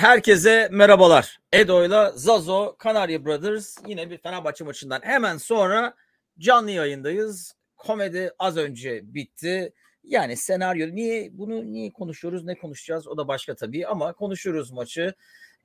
[0.00, 1.40] Herkese merhabalar.
[1.52, 5.94] Edo'yla Zazo, Kanarya Brothers yine bir Fenerbahçe maçından hemen sonra
[6.38, 7.54] canlı yayındayız.
[7.76, 9.72] Komedi az önce bitti.
[10.04, 15.14] Yani senaryo niye bunu niye konuşuyoruz ne konuşacağız o da başka tabii ama konuşuyoruz maçı.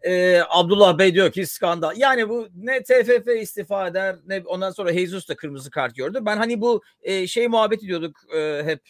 [0.01, 1.97] Ee, Abdullah Bey diyor ki skandal.
[1.97, 6.19] Yani bu ne TFF istifa eder ne ondan sonra Jesus da kırmızı kart gördü.
[6.21, 8.81] Ben hani bu e, şey muhabbet ediyorduk e, hep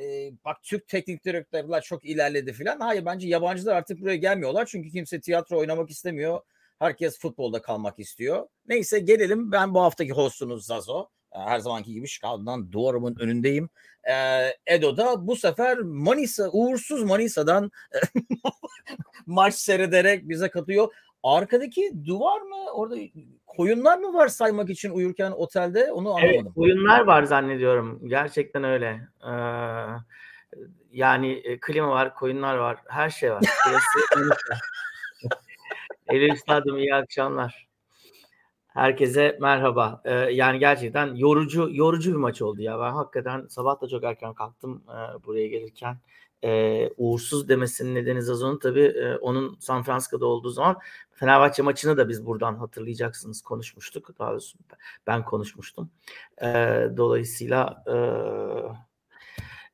[0.00, 2.80] e, bak Türk teknik direktörler çok ilerledi filan.
[2.80, 4.66] Hayır bence yabancılar artık buraya gelmiyorlar.
[4.66, 6.40] Çünkü kimse tiyatro oynamak istemiyor.
[6.78, 8.48] Herkes futbolda kalmak istiyor.
[8.68, 9.52] Neyse gelelim.
[9.52, 11.08] Ben bu haftaki hostunuz Zazo.
[11.30, 13.68] Her zamanki gibi Chicago'dan duvarımın önündeyim.
[14.10, 17.70] Ee, Edo'da bu sefer Manisa, uğursuz Manisa'dan
[19.26, 20.94] maç seyrederek bize katıyor.
[21.22, 22.70] Arkadaki duvar mı?
[22.72, 22.96] Orada
[23.56, 25.92] koyunlar mı var saymak için uyurken otelde?
[25.92, 26.32] Onu anlamadım.
[26.34, 28.00] Evet, koyunlar var zannediyorum.
[28.08, 29.08] Gerçekten öyle.
[29.22, 29.32] Ee,
[30.92, 33.44] yani e, klima var, koyunlar var, her şey var.
[36.08, 37.66] Eylül Stadyumu iyi akşamlar.
[38.66, 40.02] Herkese merhaba.
[40.04, 42.80] Ee, yani gerçekten yorucu yorucu bir maç oldu ya.
[42.80, 45.96] Ben hakikaten sabah da çok erken kalktım e, buraya gelirken.
[46.44, 50.76] E, uğursuz demesinin nedeni Zazon'un tabii e, onun San Francisco'da olduğu zaman
[51.12, 54.18] Fenerbahçe maçını da biz buradan hatırlayacaksınız konuşmuştuk.
[54.18, 54.58] Daha doğrusu
[55.06, 55.90] ben konuşmuştum.
[56.42, 56.46] E,
[56.96, 57.96] dolayısıyla e,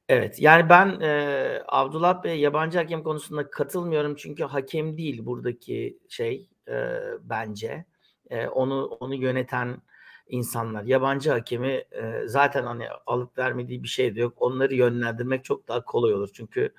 [0.08, 6.48] evet yani ben e, Abdullah Bey yabancı hakem konusunda katılmıyorum çünkü hakem değil buradaki şey
[6.68, 7.84] e, bence.
[8.30, 9.82] E, onu onu yöneten
[10.32, 10.84] insanlar.
[10.84, 14.34] Yabancı hakemi e, zaten hani alıp vermediği bir şey de yok.
[14.36, 16.30] Onları yönlendirmek çok daha kolay olur.
[16.32, 16.74] Çünkü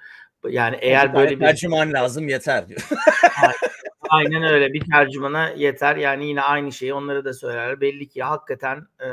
[0.50, 2.90] yani eğer böyle bir tercüman lazım yeter diyor.
[4.10, 4.74] Aynen öyle.
[4.74, 5.96] Bir tercümana yeter.
[5.96, 7.82] Yani yine aynı şeyi onlara da söyler.
[7.82, 9.08] Belli ki hakikaten e,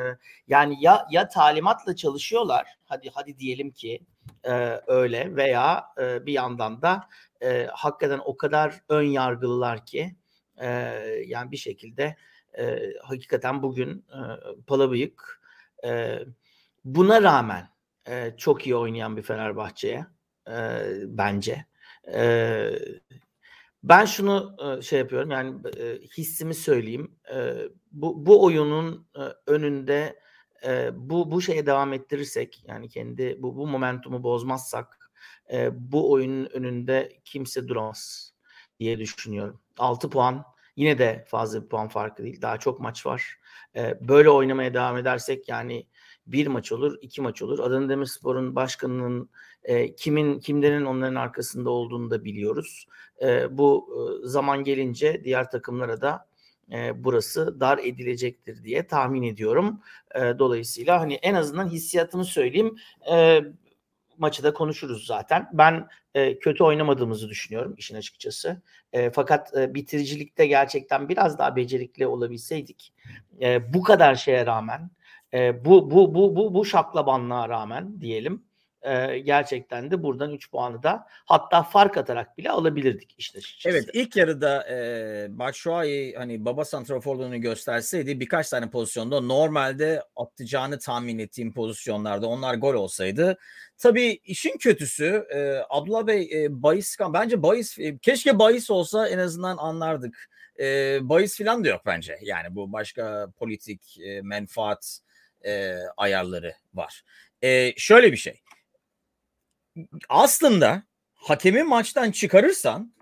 [0.48, 2.66] yani ya ya talimatla çalışıyorlar.
[2.84, 4.00] Hadi hadi diyelim ki
[4.44, 7.08] e, öyle veya e, bir yandan da
[7.42, 10.16] e, hakikaten o kadar ön yargılılar ki
[10.60, 10.68] e,
[11.26, 12.16] yani bir şekilde
[12.58, 14.20] e, hakikaten bugün e,
[14.66, 15.42] Palabıyık
[15.84, 16.18] e,
[16.84, 17.68] buna rağmen
[18.08, 20.06] e, çok iyi oynayan bir Fenerbahçe'ye
[20.48, 21.66] e, bence.
[22.14, 22.70] E,
[23.82, 27.16] ben şunu e, şey yapıyorum yani e, hissimi söyleyeyim.
[27.34, 27.56] E,
[27.92, 30.20] bu bu oyunun e, önünde
[30.66, 35.10] e, bu bu şeye devam ettirirsek yani kendi bu bu momentumu bozmazsak
[35.52, 38.34] e, bu oyunun önünde kimse duramaz
[38.80, 39.60] diye düşünüyorum.
[39.78, 40.44] 6 puan
[40.80, 42.42] Yine de fazla bir puan farkı değil.
[42.42, 43.38] Daha çok maç var.
[43.76, 45.86] E, böyle oynamaya devam edersek yani
[46.26, 47.58] bir maç olur, iki maç olur.
[47.58, 49.30] Adana Demirspor'un başkanının
[49.64, 52.86] e, kimin kimlerin onların arkasında olduğunu da biliyoruz.
[53.22, 53.88] E, bu
[54.24, 56.28] e, zaman gelince diğer takımlara da
[56.72, 59.80] e, burası dar edilecektir diye tahmin ediyorum.
[60.14, 62.76] E, dolayısıyla hani en azından hissiyatımı söyleyeyim.
[63.12, 63.40] E,
[64.20, 65.48] maçı da konuşuruz zaten.
[65.52, 68.62] Ben e, kötü oynamadığımızı düşünüyorum işin açıkçası.
[68.92, 72.94] E, fakat e, bitiricilikte gerçekten biraz daha becerikli olabilseydik
[73.40, 74.90] e, bu kadar şeye rağmen
[75.34, 78.44] e, bu bu bu bu bu şaklabanlığa rağmen diyelim
[78.82, 83.40] e, gerçekten de buradan 3 puanı da hatta fark atarak bile alabilirdik işte.
[83.64, 91.18] Evet ilk yarıda e, Batshuayi hani baba santraforluğunu gösterseydi birkaç tane pozisyonda normalde atacağını tahmin
[91.18, 93.38] ettiğim pozisyonlarda onlar gol olsaydı
[93.78, 99.18] tabii işin kötüsü e, Abdullah Bey e, bahis bence bahis e, keşke bahis olsa en
[99.18, 100.30] azından anlardık.
[100.60, 102.18] E, bahis falan da yok bence.
[102.22, 104.98] Yani bu başka politik e, menfaat
[105.44, 107.02] e, ayarları var.
[107.42, 108.40] E, şöyle bir şey
[110.08, 110.82] aslında
[111.14, 112.94] hakemi maçtan çıkarırsan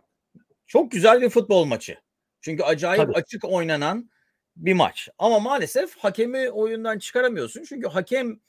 [0.66, 1.98] çok güzel bir futbol maçı.
[2.40, 3.12] Çünkü acayip Tabii.
[3.12, 4.10] açık oynanan
[4.56, 5.08] bir maç.
[5.18, 7.64] Ama maalesef hakemi oyundan çıkaramıyorsun.
[7.68, 8.40] Çünkü hakem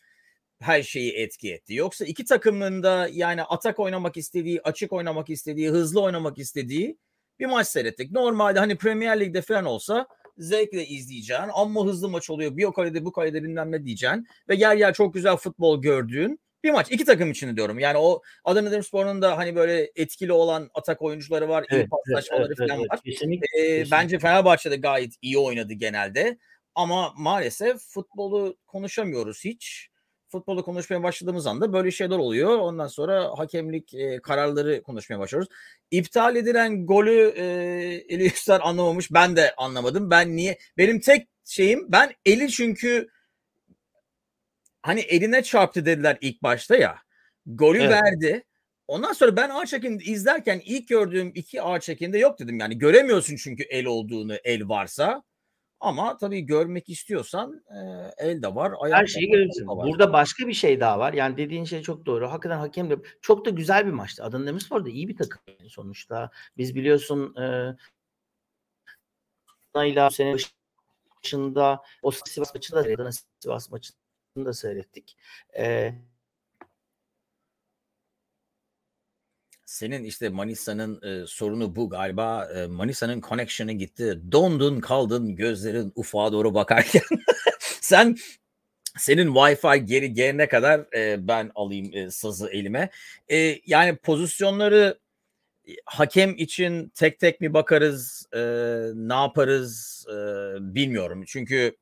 [0.60, 1.74] her şeyi etki etti.
[1.74, 6.98] Yoksa iki takımın da yani atak oynamak istediği, açık oynamak istediği, hızlı oynamak istediği
[7.40, 8.12] bir maç seyrettik.
[8.12, 10.08] Normalde hani Premier Lig'de falan olsa
[10.38, 14.56] zevkle izleyeceğin, amma hızlı maç oluyor, bir o kalede bu kalede bilmem ne diyeceksin ve
[14.56, 16.88] yer yer çok güzel futbol gördüğün bir maç.
[16.92, 17.80] iki takım için diyorum.
[17.80, 21.66] Yani o Adana Demirspor'un da hani böyle etkili olan atak oyuncuları var.
[21.70, 23.02] Evet, iyi paslaşmaları evet, falan evet, var.
[23.06, 23.92] Kesinlikle, ee, kesinlikle.
[23.92, 26.38] Bence Fenerbahçe de gayet iyi oynadı genelde.
[26.76, 29.90] Ama maalesef futbolu konuşamıyoruz hiç.
[30.32, 32.58] Futbolu konuşmaya başladığımız anda böyle şeyler oluyor.
[32.60, 35.50] Ondan sonra hakemlik e, kararları konuşmaya başlıyoruz.
[35.92, 37.34] İptal edilen golü
[38.50, 39.12] e, anlamamış.
[39.12, 40.10] Ben de anlamadım.
[40.10, 40.58] Ben niye?
[40.78, 43.10] Benim tek şeyim ben eli çünkü
[44.82, 46.98] hani eline çarptı dediler ilk başta ya.
[47.46, 47.92] Golü evet.
[47.92, 48.44] verdi.
[48.88, 52.60] Ondan sonra ben ağ çekimde izlerken ilk gördüğüm iki ağ çekimde yok dedim.
[52.60, 55.24] Yani göremiyorsun çünkü el olduğunu el varsa.
[55.80, 57.80] Ama tabii görmek istiyorsan e,
[58.18, 59.68] el de var, ayak Her şeyi görürsün.
[59.68, 61.14] Burada başka bir şey daha var.
[61.14, 62.32] Yani dediğin şey çok doğru.
[62.32, 64.24] Hakikaten hakem de çok da güzel bir maçtı.
[64.24, 66.32] Adana Demirspor da iyi bir takım sonuçta.
[66.58, 67.76] Biz biliyorsun e,
[69.88, 70.36] ile sene
[71.24, 73.10] başında o Sivas maçını da Adana
[73.40, 73.72] Sivas
[74.40, 75.18] maçını da seyrettik.
[75.58, 75.94] E,
[79.66, 82.46] Senin işte Manisa'nın e, sorunu bu galiba.
[82.56, 84.20] E, Manisa'nın connection'ı gitti.
[84.32, 87.02] Dondun kaldın gözlerin ufağa doğru bakarken.
[87.82, 88.18] Sen
[88.98, 92.90] senin Wi-Fi geri gelene kadar e, ben alayım e, sazı elime.
[93.32, 95.00] E, yani pozisyonları
[95.86, 98.40] hakem için tek tek mi bakarız, e,
[98.96, 100.16] ne yaparız e,
[100.76, 101.24] bilmiyorum.
[101.28, 101.78] Çünkü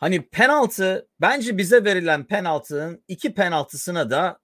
[0.00, 4.40] hani penaltı bence bize verilen penaltının iki penaltısına da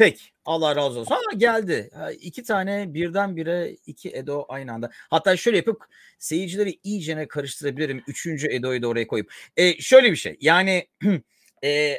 [0.00, 1.14] Pek Allah razı olsun.
[1.14, 1.90] Ha geldi.
[2.20, 4.90] İki tane birdenbire iki Edo aynı anda.
[5.10, 5.84] Hatta şöyle yapıp
[6.18, 8.02] seyircileri iyicene karıştırabilirim.
[8.08, 9.32] Üçüncü Edo'yu da oraya koyup.
[9.56, 10.36] E, şöyle bir şey.
[10.40, 10.88] Yani
[11.64, 11.96] e,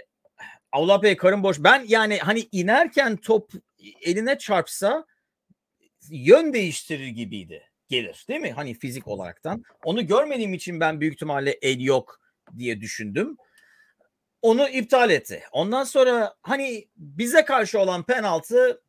[0.72, 1.58] Allah Bey karın boş.
[1.60, 3.52] Ben yani hani inerken top
[4.02, 5.06] eline çarpsa
[6.10, 7.64] yön değiştirir gibiydi.
[7.88, 8.52] Gelir değil mi?
[8.52, 9.64] Hani fizik olaraktan.
[9.84, 12.20] Onu görmediğim için ben büyük ihtimalle el yok
[12.58, 13.38] diye düşündüm
[14.42, 15.44] onu iptal etti.
[15.52, 18.82] Ondan sonra hani bize karşı olan penaltı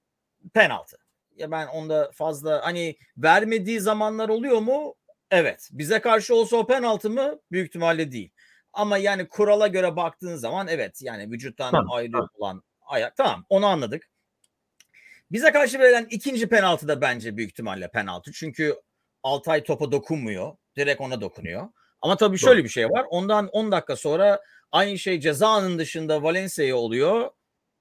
[0.55, 0.99] penaltı.
[1.37, 4.95] Ya ben onda fazla hani vermediği zamanlar oluyor mu?
[5.31, 5.69] Evet.
[5.73, 7.41] Bize karşı olsa o penaltı mı?
[7.53, 8.31] Büyük ihtimalle değil.
[8.73, 12.29] Ama yani kurala göre baktığın zaman evet yani vücuttan tamam, ayrı tamam.
[12.35, 14.09] olan ayak tamam onu anladık.
[15.33, 18.33] Bize karşı verilen ikinci penaltı da bence büyük ihtimalle penaltı.
[18.33, 18.77] Çünkü
[19.23, 20.57] Altay topa dokunmuyor.
[20.77, 21.69] Direkt ona dokunuyor.
[22.03, 23.07] Ama tabii şöyle bir şey var.
[23.11, 24.41] Ondan 10 dakika sonra
[24.73, 27.31] Aynı şey ceza anının dışında Valencia'ya oluyor.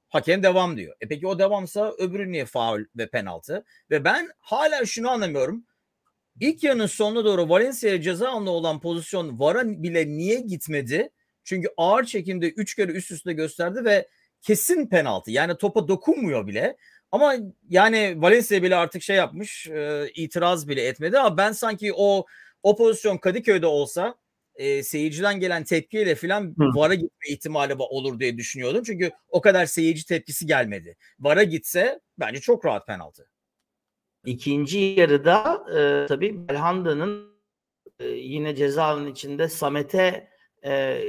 [0.09, 0.95] Hakem devam diyor.
[1.01, 3.65] E peki o devamsa öbürü niye faul ve penaltı?
[3.91, 5.65] Ve ben hala şunu anlamıyorum.
[6.39, 11.09] İlk yarının sonuna doğru Valencia'ya ceza anında olan pozisyon VAR'a bile niye gitmedi?
[11.43, 14.07] Çünkü ağır çekimde 3 kere üst üste gösterdi ve
[14.41, 15.31] kesin penaltı.
[15.31, 16.77] Yani topa dokunmuyor bile.
[17.11, 17.35] Ama
[17.69, 22.25] yani Valencia bile artık şey yapmış, e, itiraz bile etmedi ama ben sanki o
[22.63, 24.15] o pozisyon Kadıköy'de olsa
[24.55, 28.83] e, seyirciden gelen tepkiyle falan VAR'a gitme ihtimali olur diye düşünüyordum.
[28.83, 30.97] Çünkü o kadar seyirci tepkisi gelmedi.
[31.19, 33.29] VAR'a gitse bence çok rahat penaltı.
[34.25, 37.31] İkinci yarıda e, tabii Belhanda'nın
[37.99, 40.27] e, yine cezanın içinde Samet'e
[40.63, 41.01] e,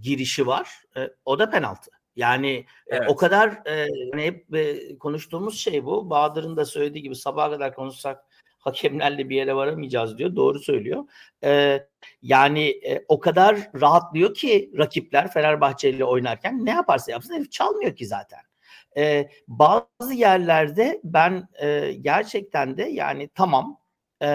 [0.00, 0.70] girişi var.
[0.96, 1.90] E, o da penaltı.
[2.16, 3.02] Yani evet.
[3.02, 6.10] e, o kadar e, hani hep e, konuştuğumuz şey bu.
[6.10, 8.24] Bahadır'ın da söylediği gibi sabaha kadar konuşsak
[8.60, 10.36] hakemlerle bir yere varamayacağız diyor.
[10.36, 11.04] Doğru söylüyor.
[11.44, 11.86] Ee,
[12.22, 17.96] yani e, o kadar rahatlıyor ki rakipler Fenerbahçe ile oynarken ne yaparsa yapsın herif çalmıyor
[17.96, 18.40] ki zaten.
[18.96, 23.80] Ee, bazı yerlerde ben e, gerçekten de yani tamam
[24.22, 24.28] e,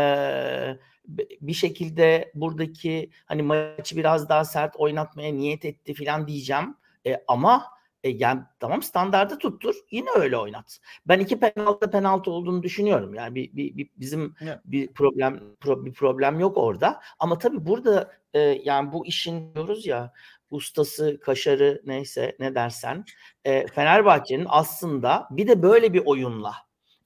[1.42, 6.76] bir şekilde buradaki hani maçı biraz daha sert oynatmaya niyet etti falan diyeceğim.
[7.06, 7.66] E, ama
[8.06, 9.76] e, yani tamam standardı tuttur.
[9.92, 10.80] Yine öyle oynat.
[11.06, 13.14] Ben iki penaltı penaltı olduğunu düşünüyorum.
[13.14, 14.60] Yani bir, bir, bir bizim evet.
[14.66, 17.02] bir problem pro, bir problem yok orada.
[17.20, 20.14] Ama tabii burada e, yani bu işin diyoruz ya
[20.50, 23.06] ustası, kaşarı neyse ne dersen
[23.46, 26.54] e, Fenerbahçe'nin aslında bir de böyle bir oyunla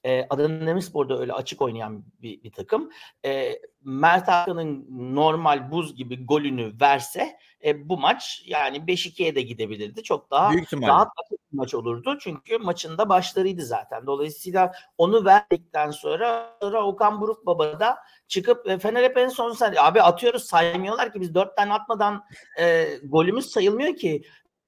[0.03, 2.89] e, Adana Demirspor'da öyle açık oynayan bir, bir takım.
[3.25, 10.03] E, Mert Hakan'ın normal buz gibi golünü verse e, bu maç yani 5-2'ye de gidebilirdi.
[10.03, 12.17] Çok daha rahat bir maç olurdu.
[12.21, 14.07] Çünkü maçın da başlarıydı zaten.
[14.07, 19.53] Dolayısıyla onu verdikten sonra, sonra Okan Buruk Baba da çıkıp e, Fener hep en son
[19.53, 22.23] sen abi atıyoruz saymıyorlar ki biz dört tane atmadan
[22.59, 24.23] e, golümüz sayılmıyor ki.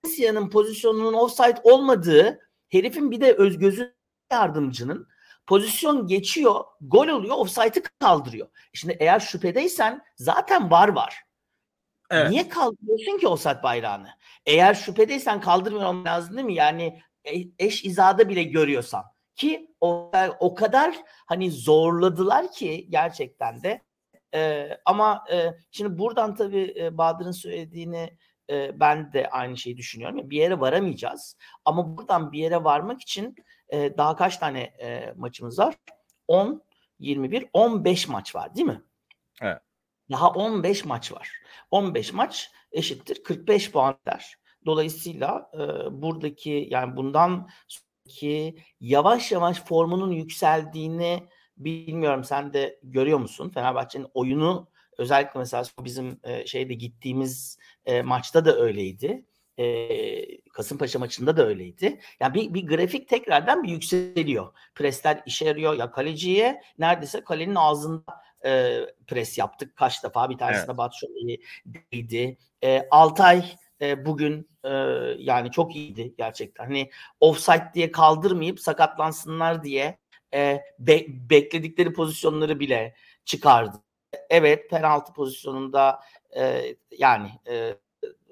[0.06, 3.96] Valencia'nın pozisyonunun offside olmadığı herifin bir de öz gözü
[4.32, 5.08] yardımcının
[5.52, 8.48] pozisyon geçiyor, gol oluyor, offside'ı kaldırıyor.
[8.74, 11.24] Şimdi eğer şüphedeysen zaten var var.
[12.12, 12.30] Evet.
[12.30, 14.10] Niye kaldırıyorsun ki offside bayrağını?
[14.46, 16.54] Eğer şüphedeysen kaldırmıyorum lazım değil mi?
[16.54, 19.04] Yani e, eş izada bile görüyorsan
[19.36, 23.82] ki o, o kadar hani zorladılar ki gerçekten de
[24.36, 28.18] ee, ama e, şimdi buradan tabii e, Bahadır'ın söylediğini
[28.50, 30.30] e, ben de aynı şeyi düşünüyorum.
[30.30, 31.38] Bir yere varamayacağız.
[31.66, 33.36] Ama buradan bir yere varmak için
[33.72, 35.76] e, daha kaç tane e, maçımız var?
[36.28, 36.64] 10,
[37.00, 38.82] 21, 15 maç var değil mi?
[39.42, 39.62] Evet.
[40.12, 41.30] Daha 15 maç var.
[41.72, 44.36] 15 maç eşittir 45 puan der.
[44.66, 45.58] Dolayısıyla e,
[46.02, 47.50] buradaki yani bundan
[48.08, 53.50] ki yavaş yavaş formunun yükseldiğini bilmiyorum sen de görüyor musun?
[53.50, 59.26] Fenerbahçe'nin oyunu özellikle mesela bizim e, şeyde gittiğimiz e, maçta da öyleydi.
[59.60, 62.00] E, Kasımpaşa maçında da öyleydi.
[62.20, 64.54] Yani bir, bir grafik tekrardan bir yükseliyor.
[64.76, 65.74] Presler işe yarıyor.
[65.74, 69.76] Ya kaleciye neredeyse kalenin ağzında e, pres yaptık.
[69.76, 70.78] Kaç defa bir tanesinde evet.
[70.78, 72.38] Batshuayi değdi.
[72.64, 73.46] E, Altay
[73.82, 74.70] e, bugün e,
[75.18, 76.64] yani çok iyiydi gerçekten.
[76.64, 76.90] Hani
[77.20, 79.98] offside diye kaldırmayıp sakatlansınlar diye
[80.34, 83.78] e, be, bekledikleri pozisyonları bile çıkardı.
[84.30, 86.00] Evet penaltı pozisyonunda
[86.38, 87.76] e, yani e,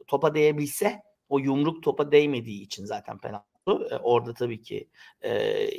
[0.07, 3.45] topa değebilse o yumruk topa değmediği için zaten penaltı.
[3.91, 4.89] E, orada tabii ki
[5.21, 5.31] e,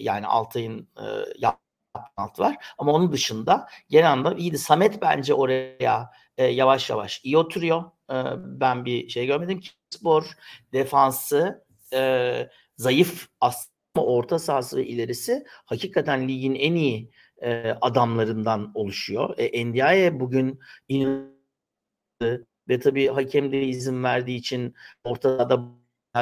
[0.02, 1.04] yani Altay'ın e,
[1.38, 2.57] yaptığı var.
[2.78, 4.59] Ama onun dışında genel anlamda iyiydi.
[4.59, 7.85] Samet bence oraya e, yavaş yavaş iyi oturuyor.
[8.11, 8.16] E,
[8.61, 10.30] ben bir şey görmedim ki spor
[10.73, 17.11] defansı e, zayıf aslında orta sahası ve ilerisi hakikaten ligin en iyi
[17.42, 19.35] e, adamlarından oluşuyor.
[19.38, 21.40] E, Ndiaye bugün inanılmaz
[22.71, 24.75] ve tabii hakem de izin verdiği için
[25.05, 25.61] ortada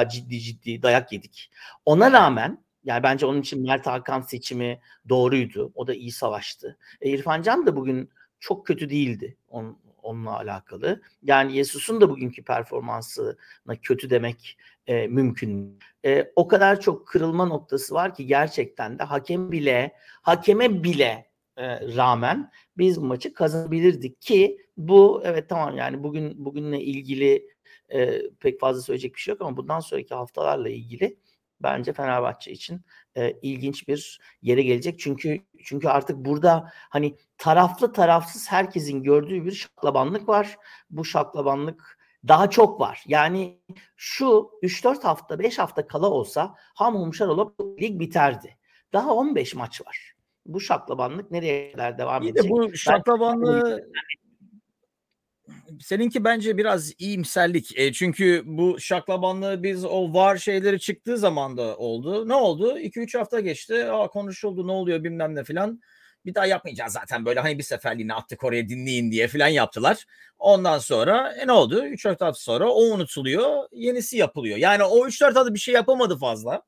[0.09, 1.51] ciddi ciddi dayak yedik.
[1.85, 4.79] Ona rağmen yani bence onun için Mert Hakan seçimi
[5.09, 5.71] doğruydu.
[5.75, 6.77] O da iyi savaştı.
[7.01, 11.01] E, İrfan Can da bugün çok kötü değildi on, onunla alakalı.
[11.23, 15.79] Yani Yesus'un da bugünkü performansına kötü demek e, mümkün.
[16.05, 21.95] E, o kadar çok kırılma noktası var ki gerçekten de hakem bile hakeme bile e,
[21.95, 27.49] rağmen biz maçı kazanabilirdik ki bu evet tamam yani bugün bugünle ilgili
[27.89, 31.17] e, pek fazla söyleyecek bir şey yok ama bundan sonraki haftalarla ilgili
[31.61, 32.81] bence Fenerbahçe için
[33.15, 34.99] e, ilginç bir yere gelecek.
[34.99, 40.57] Çünkü çünkü artık burada hani taraflı tarafsız herkesin gördüğü bir şaklabanlık var.
[40.89, 43.03] Bu şaklabanlık daha çok var.
[43.07, 43.59] Yani
[43.97, 48.57] şu 3-4 hafta 5 hafta kala olsa ham humşar olup lig biterdi.
[48.93, 50.13] Daha 15 maç var.
[50.45, 52.51] Bu şaklabanlık nereye kadar devam İyi edecek?
[52.51, 53.89] De bu şaklabanlığı
[55.81, 57.77] seninki bence biraz iyimserlik.
[57.77, 62.29] E, çünkü bu şaklabanlığı biz o var şeyleri çıktığı zaman da oldu.
[62.29, 62.79] Ne oldu?
[62.79, 63.85] 2-3 hafta geçti.
[63.91, 65.81] Aa, konuşuldu ne oluyor bilmem ne filan.
[66.25, 70.05] Bir daha yapmayacağız zaten böyle hani bir seferliğine attık oraya dinleyin diye filan yaptılar.
[70.39, 71.85] Ondan sonra e, ne oldu?
[71.85, 73.63] 3-4 hafta sonra o unutuluyor.
[73.71, 74.57] Yenisi yapılıyor.
[74.57, 76.63] Yani o 3-4 hafta bir şey yapamadı fazla.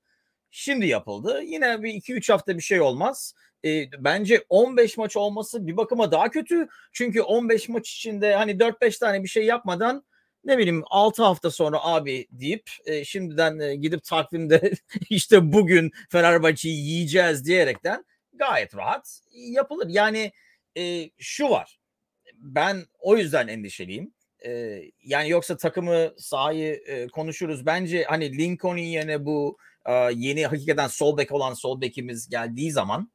[0.52, 1.42] Şimdi yapıldı.
[1.44, 3.34] Yine bir 2-3 hafta bir şey olmaz
[3.66, 6.68] e, bence 15 maç olması bir bakıma daha kötü.
[6.92, 10.04] Çünkü 15 maç içinde hani 4-5 tane bir şey yapmadan
[10.46, 14.72] ne bileyim 6 hafta sonra abi deyip e, şimdiden e, gidip takvimde
[15.10, 19.88] işte bugün Fenerbahçe'yi yiyeceğiz diyerekten gayet rahat yapılır.
[19.90, 20.32] Yani
[20.78, 21.80] e, şu var.
[22.36, 24.14] Ben o yüzden endişeliyim.
[24.46, 27.66] E, yani yoksa takımı sahayı e, konuşuruz.
[27.66, 33.12] Bence hani Lincoln'un yerine bu e, yeni hakikaten sol bek olan sol bekimiz geldiği zaman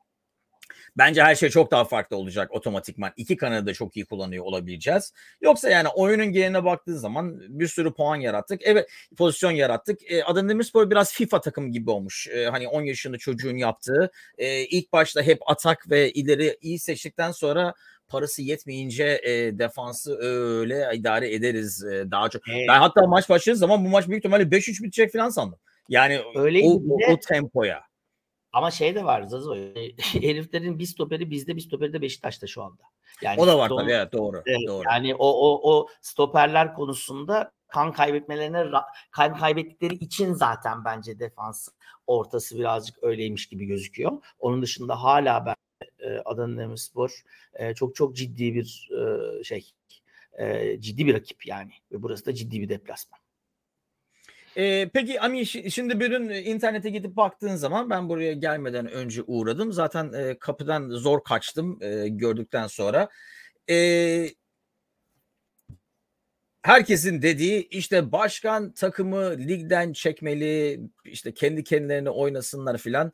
[0.99, 3.13] Bence her şey çok daha farklı olacak otomatikman.
[3.17, 5.13] İki kanadı da çok iyi kullanıyor olabileceğiz.
[5.41, 8.61] Yoksa yani oyunun geneline baktığı zaman bir sürü puan yarattık.
[8.65, 10.11] Evet pozisyon yarattık.
[10.11, 12.29] E, Adana Demirspor biraz FIFA takımı gibi olmuş.
[12.29, 14.11] E, hani 10 yaşında çocuğun yaptığı.
[14.39, 17.75] E, ilk başta hep atak ve ileri iyi seçtikten sonra
[18.09, 22.49] parası yetmeyince e, defansı öyle idare ederiz e, daha çok.
[22.49, 22.69] Evet.
[22.69, 25.59] Ben hatta maç başladığı zaman bu maç büyük ihtimalle 5-3 bitecek falan sandım.
[25.89, 27.83] Yani öyle o, o, o tempoya.
[28.53, 29.55] Ama şey de var Zazo.
[30.13, 32.83] Heriflerin bir stoperi bizde bir stoperi de Beşiktaş'ta şu anda.
[33.23, 34.43] Yani o da var tabii evet doğru.
[34.47, 34.85] Evet, doğru.
[34.91, 38.65] Yani o, o, o stoperler konusunda kan kaybetmelerine
[39.11, 41.69] kan kaybettikleri için zaten bence defans
[42.07, 44.13] ortası birazcık öyleymiş gibi gözüküyor.
[44.39, 45.57] Onun dışında hala ben
[45.99, 47.23] e, Adana Demirspor
[47.55, 49.73] e, çok çok ciddi bir e, şey
[50.39, 53.21] e, ciddi bir rakip yani ve burası da ciddi bir deplasman.
[54.57, 59.73] Ee, peki Ami şimdi bir gün internete gidip baktığın zaman ben buraya gelmeden önce uğradım.
[59.73, 63.09] Zaten e, kapıdan zor kaçtım e, gördükten sonra.
[63.71, 64.29] E,
[66.63, 73.13] herkesin dediği işte başkan takımı ligden çekmeli işte kendi kendilerine oynasınlar filan.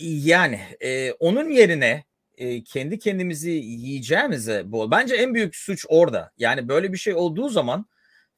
[0.00, 2.04] Yani e, onun yerine
[2.36, 4.90] e, kendi kendimizi yiyeceğimize bu.
[4.90, 6.32] Bence en büyük suç orada.
[6.38, 7.86] Yani böyle bir şey olduğu zaman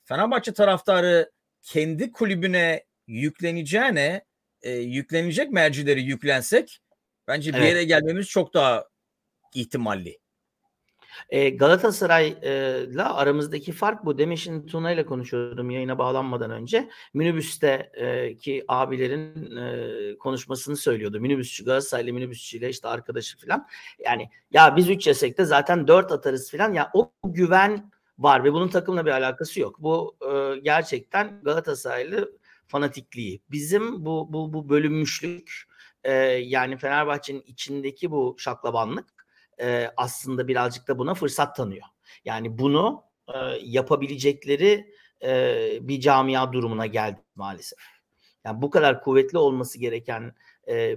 [0.04, 1.30] Fenerbahçe taraftarı
[1.62, 4.24] kendi kulübüne yükleneceğine
[4.62, 6.80] e, yüklenecek mercileri yüklensek
[7.28, 7.68] bence bir evet.
[7.68, 8.84] yere gelmemiz çok daha
[9.54, 10.18] ihtimalli.
[11.28, 14.18] E, Galatasaray'la aramızdaki fark bu.
[14.18, 16.88] Demişin Tuna ile konuşuyordum yayına bağlanmadan önce.
[17.14, 21.20] Minibüste e, ki abilerin e, konuşmasını söylüyordu.
[21.20, 23.66] Minibüsçü Galatasaraylı minibüsçüyle işte arkadaşı falan.
[23.98, 26.72] Yani ya biz 3 yesek de zaten 4 atarız falan.
[26.72, 27.90] Ya o güven
[28.20, 29.82] var ve bunun takımla bir alakası yok.
[29.82, 33.42] Bu e, gerçekten Galatasaraylı fanatikliği.
[33.50, 35.70] Bizim bu bu bu bölünmüşlük
[36.04, 39.26] e, yani Fenerbahçe'nin içindeki bu şaklabanlık
[39.60, 41.86] e, aslında birazcık da buna fırsat tanıyor.
[42.24, 47.78] Yani bunu e, yapabilecekleri e, bir camia durumuna geldi maalesef.
[48.44, 50.34] Yani bu kadar kuvvetli olması gereken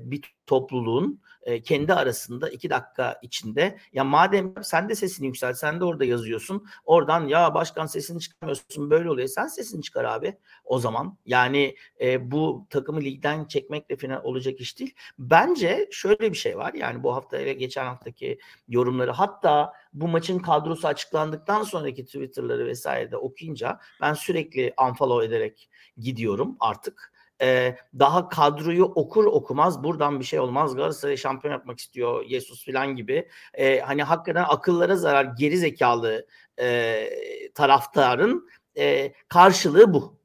[0.01, 1.21] bir topluluğun
[1.63, 6.65] kendi arasında iki dakika içinde ya madem sen de sesini yükselt sen de orada yazıyorsun
[6.85, 12.31] oradan ya başkan sesini çıkarmıyorsun böyle oluyor sen sesini çıkar abi o zaman yani e,
[12.31, 14.95] bu takımı ligden çekmekle final olacak iş değil.
[15.19, 20.39] Bence şöyle bir şey var yani bu hafta ile geçen haftaki yorumları hatta bu maçın
[20.39, 27.12] kadrosu açıklandıktan sonraki Twitter'ları vesaire de okuyunca ben sürekli unfollow ederek gidiyorum artık
[27.43, 32.95] e, daha kadroyu okur okumaz buradan bir şey olmaz Galatasaray şampiyon yapmak istiyor Jesus falan
[32.95, 36.27] gibi e, hani hakikaten akıllara zarar geri zekalı
[36.59, 37.09] e,
[37.55, 40.17] taraftarın e, karşılığı bu.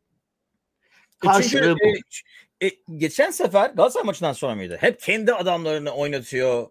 [1.18, 1.88] Karşılığı Çünkü, bu.
[2.60, 4.76] E, e, geçen sefer Galatasaray maçından sonra mıydı?
[4.80, 6.66] Hep kendi adamlarını oynatıyor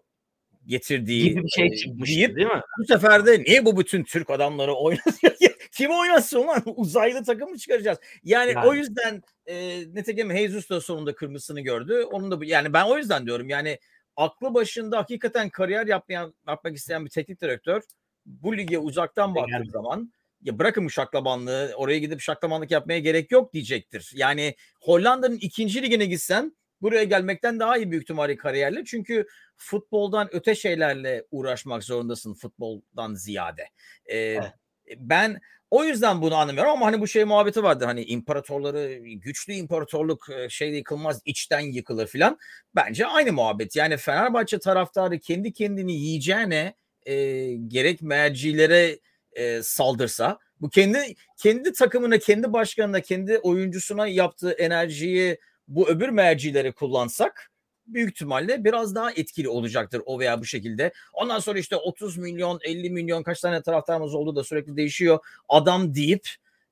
[0.66, 2.62] getirdiği gibi bir şey çıkmış deyip, değil mi?
[2.78, 5.32] Bu sefer de niye bu bütün Türk adamları oynatıyor?
[5.78, 6.62] Kim oynasın ulan?
[6.76, 7.98] Uzaylı takım mı çıkaracağız?
[8.24, 8.66] Yani, yani.
[8.66, 12.02] o yüzden e, nitekim Jesus da sonunda kırmızısını gördü.
[12.02, 13.78] Onun da yani ben o yüzden diyorum yani
[14.16, 17.82] aklı başında hakikaten kariyer yapmayan yapmak isteyen bir teknik direktör
[18.26, 19.70] bu lige uzaktan baktığı yani.
[19.70, 24.12] zaman ya bırakın bu şaklabanlığı oraya gidip şaklabanlık yapmaya gerek yok diyecektir.
[24.14, 28.84] Yani Hollanda'nın ikinci ligine gitsen buraya gelmekten daha iyi büyük ihtimalle kariyerli.
[28.84, 33.68] Çünkü futboldan öte şeylerle uğraşmak zorundasın futboldan ziyade.
[34.06, 34.52] Ee, evet.
[34.96, 40.26] Ben o yüzden bunu anlamıyorum ama hani bu şey muhabbeti vardı hani imparatorları güçlü imparatorluk
[40.48, 42.38] şey yıkılmaz içten yıkılır filan.
[42.74, 43.76] Bence aynı muhabbet.
[43.76, 46.74] Yani Fenerbahçe taraftarı kendi kendini yiyeceğine
[47.06, 48.98] e, gerek mercilere
[49.32, 56.72] e, saldırsa bu kendi kendi takımına, kendi başkanına, kendi oyuncusuna yaptığı enerjiyi bu öbür mercileri
[56.72, 57.47] kullansak
[57.94, 60.92] büyük ihtimalle biraz daha etkili olacaktır o veya bu şekilde.
[61.12, 65.18] Ondan sonra işte 30 milyon, 50 milyon kaç tane taraftarımız oldu da sürekli değişiyor.
[65.48, 66.28] Adam deyip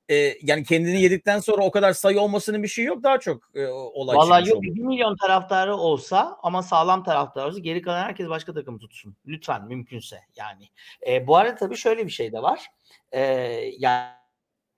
[0.09, 3.03] e, yani kendini yedikten sonra o kadar sayı olmasının bir şey yok.
[3.03, 7.81] Daha çok e, olay Vallahi yok 1 milyon taraftarı olsa ama sağlam taraftarı olsa geri
[7.81, 9.15] kalan herkes başka takımı tutsun.
[9.27, 10.69] Lütfen mümkünse yani.
[11.07, 12.67] E, bu arada tabii şöyle bir şey de var.
[13.11, 13.21] E,
[13.79, 14.11] yani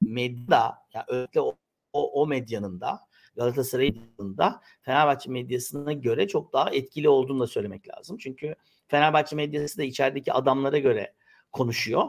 [0.02, 1.56] medya yani özellikle o,
[1.94, 3.09] o, o medyanın da
[3.40, 8.18] Galatasaray'ın da Fenerbahçe medyasına göre çok daha etkili olduğunu da söylemek lazım.
[8.18, 8.56] Çünkü
[8.88, 11.14] Fenerbahçe medyası da içerideki adamlara göre
[11.52, 12.04] konuşuyor.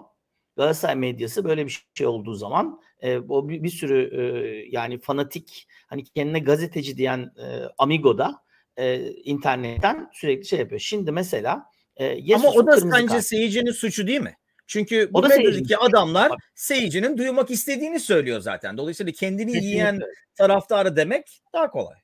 [0.56, 4.22] Galatasaray medyası böyle bir şey olduğu zaman e, o bir, bir sürü e,
[4.70, 8.42] yani fanatik hani kendine gazeteci diyen e, amigo da
[8.76, 10.80] e, internetten sürekli şey yapıyor.
[10.80, 11.64] Şimdi mesela
[11.96, 13.24] e, Ama o da sence kart.
[13.24, 14.36] seyircinin suçu değil mi?
[14.70, 18.76] Çünkü bu medyadaki adamlar seyircinin duymak istediğini söylüyor zaten.
[18.78, 19.68] Dolayısıyla kendini Kesinlikle.
[19.68, 20.00] yiyen
[20.34, 21.96] taraftarı demek daha kolay.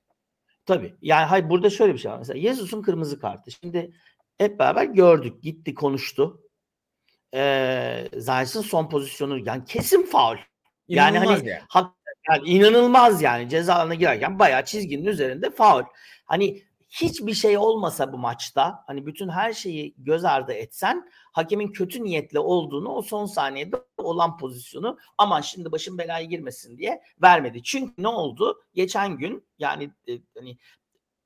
[0.66, 0.94] Tabii.
[1.02, 2.18] Yani hayır burada şöyle bir şey var.
[2.18, 3.50] Mesela Jesus'un kırmızı kartı.
[3.50, 3.90] Şimdi
[4.38, 5.42] hep beraber gördük.
[5.42, 6.42] Gitti konuştu.
[7.34, 10.36] Ee, Zayt'ın son pozisyonu yani kesin faul.
[10.88, 11.60] Yani hani yani.
[11.68, 11.92] Hak,
[12.30, 15.82] yani inanılmaz yani ceza alanına girerken bayağı çizginin üzerinde faul.
[16.24, 16.62] Hani
[17.00, 22.38] hiçbir şey olmasa bu maçta hani bütün her şeyi göz ardı etsen hakemin kötü niyetle
[22.38, 27.62] olduğunu o son saniyede olan pozisyonu aman şimdi başım belaya girmesin diye vermedi.
[27.62, 28.62] Çünkü ne oldu?
[28.74, 30.58] Geçen gün yani e, hani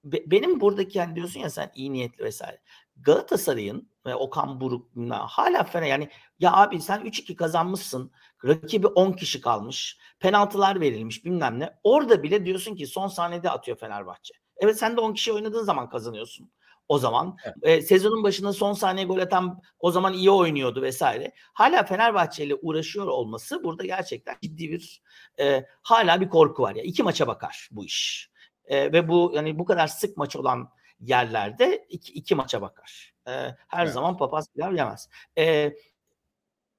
[0.05, 2.61] be, benim buradaki yani diyorsun ya sen iyi niyetli vesaire.
[2.97, 8.13] Galatasaray'ın ve Okan Buruk'la hala fena yani ya abi sen 3-2 kazanmışsın.
[8.45, 9.99] Rakibi 10 kişi kalmış.
[10.19, 11.79] Penaltılar verilmiş bilmem ne.
[11.85, 14.39] Orada bile diyorsun ki son saniyede atıyor Fenerbahçe.
[14.61, 16.51] Evet sen de 10 kişi oynadığın zaman kazanıyorsun.
[16.88, 17.57] O zaman evet.
[17.62, 21.33] e, sezonun başında son saniye gol atan o zaman iyi oynuyordu vesaire.
[21.53, 25.03] Hala Fenerbahçe ile uğraşıyor olması burada gerçekten ciddi bir
[25.40, 26.83] e, hala bir korku var ya.
[26.83, 28.31] iki maça bakar bu iş.
[28.64, 30.70] E, ve bu yani bu kadar sık maç olan
[31.01, 33.14] yerlerde iki, iki maça bakar.
[33.27, 33.31] E,
[33.68, 33.94] her evet.
[33.94, 35.09] zaman papaz pilav yemez.
[35.38, 35.75] E,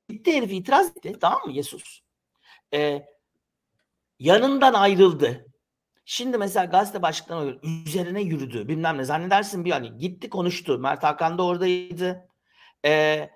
[0.09, 2.01] gitti herif itiraz etti tamam mı Yesus?
[2.73, 3.05] E,
[4.19, 5.50] yanından ayrıldı.
[6.05, 7.53] Şimdi mesela gazete başlıklarına
[7.85, 10.79] üzerine yürüdü bilmem ne zannedersin bir hani gitti konuştu.
[10.79, 12.27] Mert Hakan da oradaydı.
[12.85, 13.29] Ee,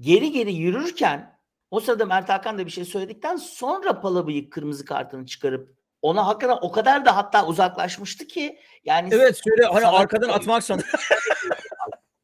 [0.00, 1.38] geri geri yürürken
[1.70, 6.58] o sırada Mert Hakan da bir şey söyledikten sonra Palabıyık kırmızı kartını çıkarıp ona hakikaten
[6.60, 10.82] o kadar da hatta uzaklaşmıştı ki yani Evet şöyle hani arkadan atmak sonra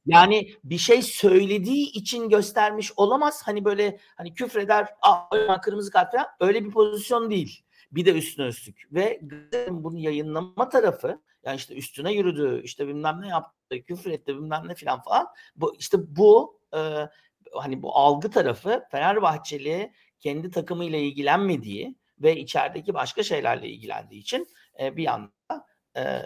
[0.07, 3.43] Yani bir şey söylediği için göstermiş olamaz.
[3.45, 7.65] Hani böyle hani küfreder, aa kırmızı kart falan öyle bir pozisyon değil.
[7.93, 8.89] Bir de üstüne üstlük.
[8.93, 9.21] Ve
[9.71, 14.75] bunu yayınlama tarafı yani işte üstüne yürüdü, işte bilmem ne yaptı, küfür etti bilmem ne
[14.75, 15.27] filan falan.
[15.57, 17.09] Bu işte bu e,
[17.55, 24.49] hani bu algı tarafı Fenerbahçeli kendi takımıyla ilgilenmediği ve içerideki başka şeylerle ilgilendiği için
[24.81, 26.23] e, bir yanda e,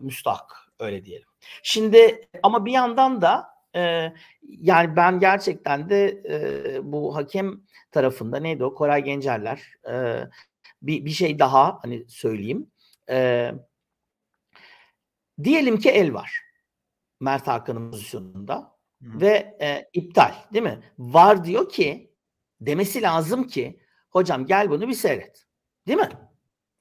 [0.00, 1.28] müstahak öyle diyelim.
[1.62, 8.64] Şimdi ama bir yandan da e, yani ben gerçekten de e, bu hakem tarafında neydi
[8.64, 10.24] o Koray Gencerler e,
[10.82, 12.70] bir, bir şey daha hani söyleyeyim.
[13.10, 13.52] Ee,
[15.44, 16.42] Diyelim ki el var.
[17.20, 19.20] Mert Hakan'ın pozisyonunda Hı.
[19.20, 20.92] ve e, iptal değil mi?
[20.98, 22.14] Var diyor ki
[22.60, 25.46] demesi lazım ki hocam gel bunu bir seyret.
[25.86, 26.08] Değil mi?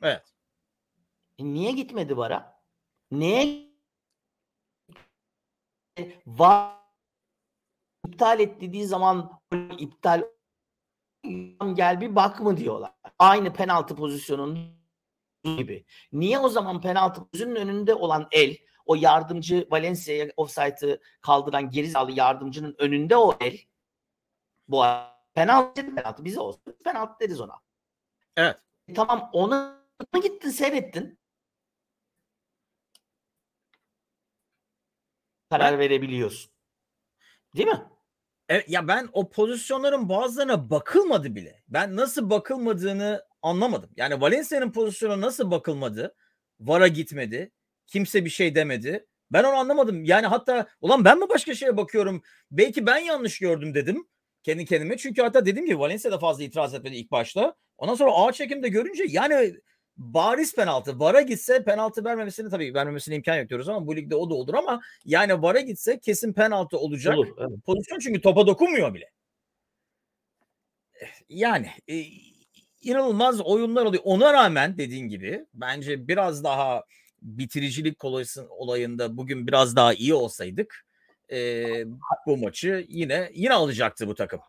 [0.02, 0.34] Evet.
[1.38, 2.62] E, niye gitmedi VAR'a?
[3.12, 3.72] Niye
[6.26, 6.78] var
[8.08, 9.42] iptal et dediği zaman
[9.78, 10.24] iptal
[11.74, 12.94] gel bir bak mı diyorlar.
[13.20, 14.82] Aynı penaltı pozisyonunun
[15.44, 15.86] gibi.
[16.12, 22.76] Niye o zaman penaltı pozisyonunun önünde olan el o yardımcı Valencia'ya offside'ı kaldıran gerizalı yardımcının
[22.78, 23.60] önünde o el
[24.68, 24.84] bu
[25.34, 27.56] penaltı penaltı bize olsun penaltı deriz ona.
[28.38, 28.58] Evet.
[28.88, 29.82] E, tamam onu
[30.24, 31.20] gittin seyrettin.
[35.50, 36.52] Karar verebiliyorsun.
[37.56, 37.90] Değil mi?
[38.68, 41.64] Ya ben o pozisyonların bazılarına bakılmadı bile.
[41.68, 43.90] Ben nasıl bakılmadığını anlamadım.
[43.98, 46.16] Yani Valencia'nın pozisyonu nasıl bakılmadı?
[46.60, 47.52] VAR'a gitmedi.
[47.88, 49.08] Kimse bir şey demedi.
[49.32, 50.04] Ben onu anlamadım.
[50.04, 52.22] Yani hatta ulan ben mi başka şeye bakıyorum?
[52.52, 54.08] Belki ben yanlış gördüm dedim
[54.44, 54.98] kendi kendime.
[54.98, 57.56] Çünkü hatta dedim ki Valencia da fazla itiraz etmedi ilk başta.
[57.78, 59.56] Ondan sonra ağ çekimde görünce yani
[60.02, 61.00] bariz penaltı.
[61.00, 64.54] VAR'a gitse penaltı vermemesini tabii vermemesine imkan yok diyoruz ama bu ligde o da olur
[64.54, 67.18] ama yani VAR'a gitse kesin penaltı olacak.
[67.18, 67.66] Olur, evet.
[67.66, 69.10] Pozisyon çünkü topa dokunmuyor bile.
[71.30, 72.04] Yani e,
[72.82, 74.04] inanılmaz oyunlar oluyor.
[74.06, 76.84] Ona rağmen dediğin gibi bence biraz daha
[77.22, 78.06] bitiricilik
[78.50, 80.86] olayında bugün biraz daha iyi olsaydık
[81.32, 81.66] e,
[82.26, 84.40] bu maçı yine yine alacaktı bu takım.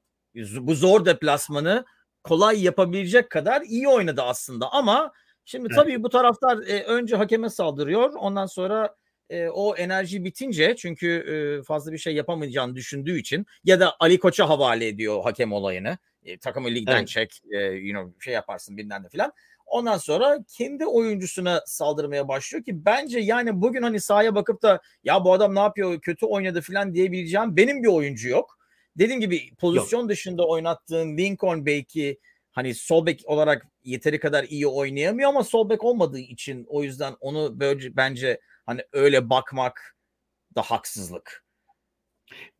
[0.61, 1.85] Bu zor deplasmanı
[2.23, 5.12] kolay yapabilecek kadar iyi oynadı aslında ama
[5.44, 5.76] şimdi evet.
[5.76, 8.96] tabii bu taraftar e, önce hakeme saldırıyor ondan sonra
[9.31, 14.18] e, o enerji bitince çünkü e, fazla bir şey yapamayacağını düşündüğü için ya da Ali
[14.18, 15.98] Koç'a havale ediyor hakem olayını.
[16.24, 17.09] E, takımı ligden evet.
[17.09, 19.33] çek, e, you know, şey yaparsın bilmem de filan.
[19.66, 25.24] Ondan sonra kendi oyuncusuna saldırmaya başlıyor ki bence yani bugün hani sahaya bakıp da ya
[25.24, 28.59] bu adam ne yapıyor kötü oynadı falan diyebileceğim benim bir oyuncu yok.
[28.98, 30.09] Dediğim gibi pozisyon yok.
[30.09, 32.18] dışında oynattığın Lincoln belki
[32.50, 37.16] hani sol bek olarak yeteri kadar iyi oynayamıyor ama sol bek olmadığı için o yüzden
[37.21, 39.97] onu böyle bence hani öyle bakmak
[40.57, 41.45] da haksızlık.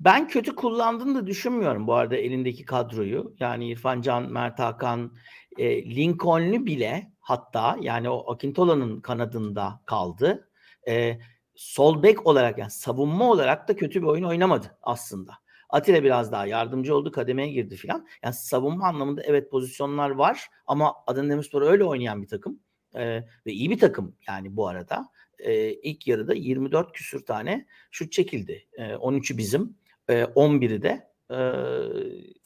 [0.01, 3.35] Ben kötü kullandığını da düşünmüyorum bu arada elindeki kadroyu.
[3.41, 5.17] Yani İrfan Can, Mert Hakan,
[5.59, 10.49] e, Lincoln'lu bile hatta yani o Akintola'nın kanadında kaldı.
[10.89, 11.19] E,
[11.55, 15.42] sol bek olarak yani savunma olarak da kötü bir oyun oynamadı aslında.
[15.73, 18.07] Atilla biraz daha yardımcı oldu, kademeye girdi filan.
[18.25, 22.61] Yani savunma anlamında evet pozisyonlar var ama Adana Demirspor öyle oynayan bir takım.
[22.95, 23.05] E,
[23.47, 25.09] ve iyi bir takım yani bu arada.
[25.39, 28.67] E, ilk yarıda 24 küsür tane şut çekildi.
[28.73, 29.77] E, 13'ü bizim,
[30.09, 31.37] e, 11'i de e,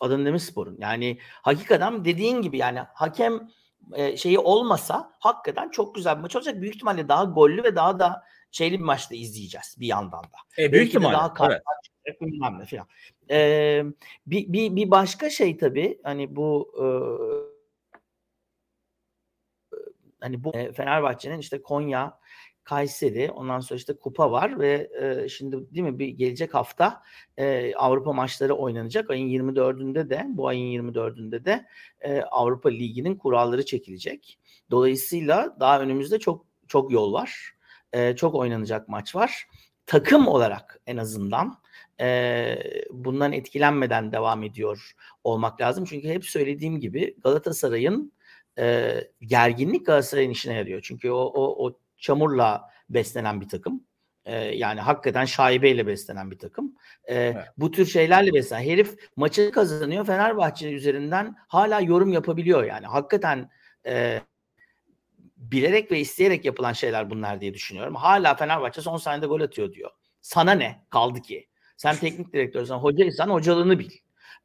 [0.00, 0.76] Adana Demirspor'un.
[0.80, 3.48] Yani hakikaten dediğin gibi yani hakem
[3.92, 6.60] e, şeyi olmasa hakikaten çok güzel bir maç olacak.
[6.60, 8.24] Büyük ihtimalle daha gollü ve daha da
[8.56, 10.62] şeyli bir maçta izleyeceğiz bir yandan da.
[10.62, 11.16] E, büyük ihtimalle.
[11.16, 11.48] Daha
[12.06, 12.20] evet.
[12.20, 12.86] bilmem ne falan.
[13.30, 13.84] E,
[14.26, 16.86] bir, bir, bir başka şey tabii hani bu e,
[20.20, 22.18] hani bu e, Fenerbahçe'nin işte Konya
[22.64, 27.02] Kayseri, ondan sonra işte kupa var ve e, şimdi değil mi bir gelecek hafta
[27.36, 29.10] e, Avrupa maçları oynanacak.
[29.10, 31.66] Ayın 24'ünde de bu ayın 24'ünde de
[32.00, 34.38] e, Avrupa Ligi'nin kuralları çekilecek.
[34.70, 37.55] Dolayısıyla daha önümüzde çok çok yol var.
[37.96, 39.46] E, çok oynanacak maç var.
[39.86, 41.58] Takım olarak en azından
[42.00, 42.58] e,
[42.90, 44.92] bundan etkilenmeden devam ediyor
[45.24, 45.84] olmak lazım.
[45.84, 48.12] Çünkü hep söylediğim gibi Galatasaray'ın
[48.58, 50.80] e, gerginlik Galatasaray'ın işine yarıyor.
[50.82, 53.84] Çünkü o, o, o çamurla beslenen bir takım.
[54.24, 56.74] Ee, yani hakikaten şaibeyle beslenen bir takım.
[57.04, 57.44] Ee, evet.
[57.56, 58.62] Bu tür şeylerle beslenen.
[58.62, 62.86] Herif maçı kazanıyor Fenerbahçe üzerinden hala yorum yapabiliyor yani.
[62.86, 63.50] Hakikaten
[63.86, 64.20] e,
[65.50, 67.94] bilerek ve isteyerek yapılan şeyler bunlar diye düşünüyorum.
[67.94, 69.90] Hala Fenerbahçe son saniyede gol atıyor diyor.
[70.20, 71.48] Sana ne kaldı ki?
[71.76, 73.90] Sen teknik direktörsen, hocaysan hocalığını bil.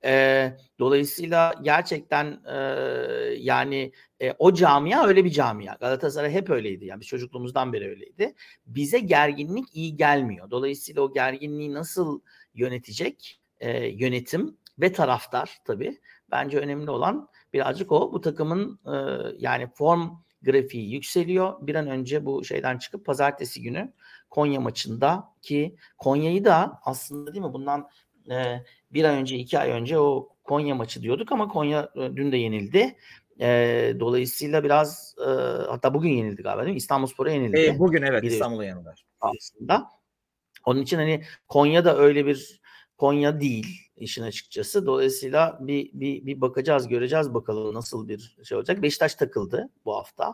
[0.03, 2.55] E, dolayısıyla gerçekten e,
[3.37, 5.75] yani e, o camia öyle bir camia.
[5.75, 6.85] Galatasaray hep öyleydi.
[6.85, 8.33] Yani biz çocukluğumuzdan beri öyleydi.
[8.65, 10.51] Bize gerginlik iyi gelmiyor.
[10.51, 12.21] Dolayısıyla o gerginliği nasıl
[12.53, 15.99] yönetecek e, yönetim ve taraftar tabii.
[16.31, 18.13] Bence önemli olan birazcık o.
[18.13, 18.95] Bu takımın e,
[19.37, 20.09] yani form
[20.41, 21.67] grafiği yükseliyor.
[21.67, 23.93] Bir an önce bu şeyden çıkıp pazartesi günü
[24.29, 27.89] Konya maçında ki Konya'yı da aslında değil mi bundan
[28.31, 32.31] e, bir ay önce iki ay önce o Konya maçı diyorduk ama Konya e, dün
[32.31, 32.95] de yenildi.
[33.39, 35.29] E, dolayısıyla biraz e,
[35.69, 36.77] hatta bugün yenildi galiba değil mi?
[36.77, 37.59] İstanbulspor'a yenildi.
[37.59, 39.05] E, bugün evet İstanbul'a yenildiler.
[39.21, 39.89] Aslında.
[40.65, 42.61] Onun için hani Konya da öyle bir
[42.97, 44.85] Konya değil işin açıkçası.
[44.85, 48.81] Dolayısıyla bir, bir, bir bakacağız, göreceğiz bakalım nasıl bir şey olacak.
[48.81, 50.33] Beşiktaş takıldı bu hafta.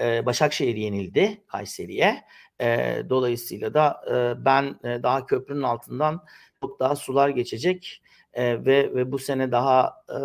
[0.00, 2.24] Ee, Başakşehir yenildi Kayseri'ye.
[2.60, 6.24] E, dolayısıyla da e, ben e, daha köprünün altından
[6.60, 10.18] çok daha sular geçecek e, ve ve bu sene daha e,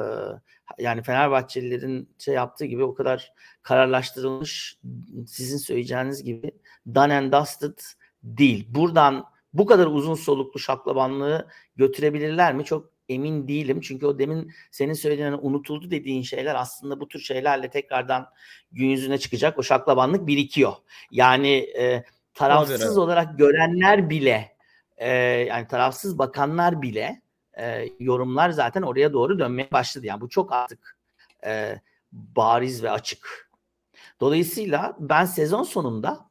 [0.83, 4.79] yani Fenerbahçelilerin şey yaptığı gibi o kadar kararlaştırılmış
[5.27, 6.51] sizin söyleyeceğiniz gibi
[6.95, 7.79] done and dusted
[8.23, 8.65] değil.
[8.69, 12.65] Buradan bu kadar uzun soluklu şaklabanlığı götürebilirler mi?
[12.65, 13.81] Çok emin değilim.
[13.81, 18.29] Çünkü o demin senin söylediğin hani unutuldu dediğin şeyler aslında bu tür şeylerle tekrardan
[18.71, 19.59] gün yüzüne çıkacak.
[19.59, 20.73] O şaklabanlık birikiyor.
[21.11, 22.97] Yani e, tarafsız Olabilir.
[22.97, 24.55] olarak görenler bile
[24.97, 25.09] e,
[25.49, 27.21] yani tarafsız bakanlar bile
[27.59, 30.05] e, yorumlar zaten oraya doğru dönmeye başladı.
[30.05, 30.97] Yani bu çok artık
[31.45, 31.81] e,
[32.11, 33.49] bariz ve açık.
[34.19, 36.28] Dolayısıyla ben sezon sonunda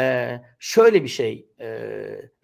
[0.00, 1.68] ee, şöyle bir şey e,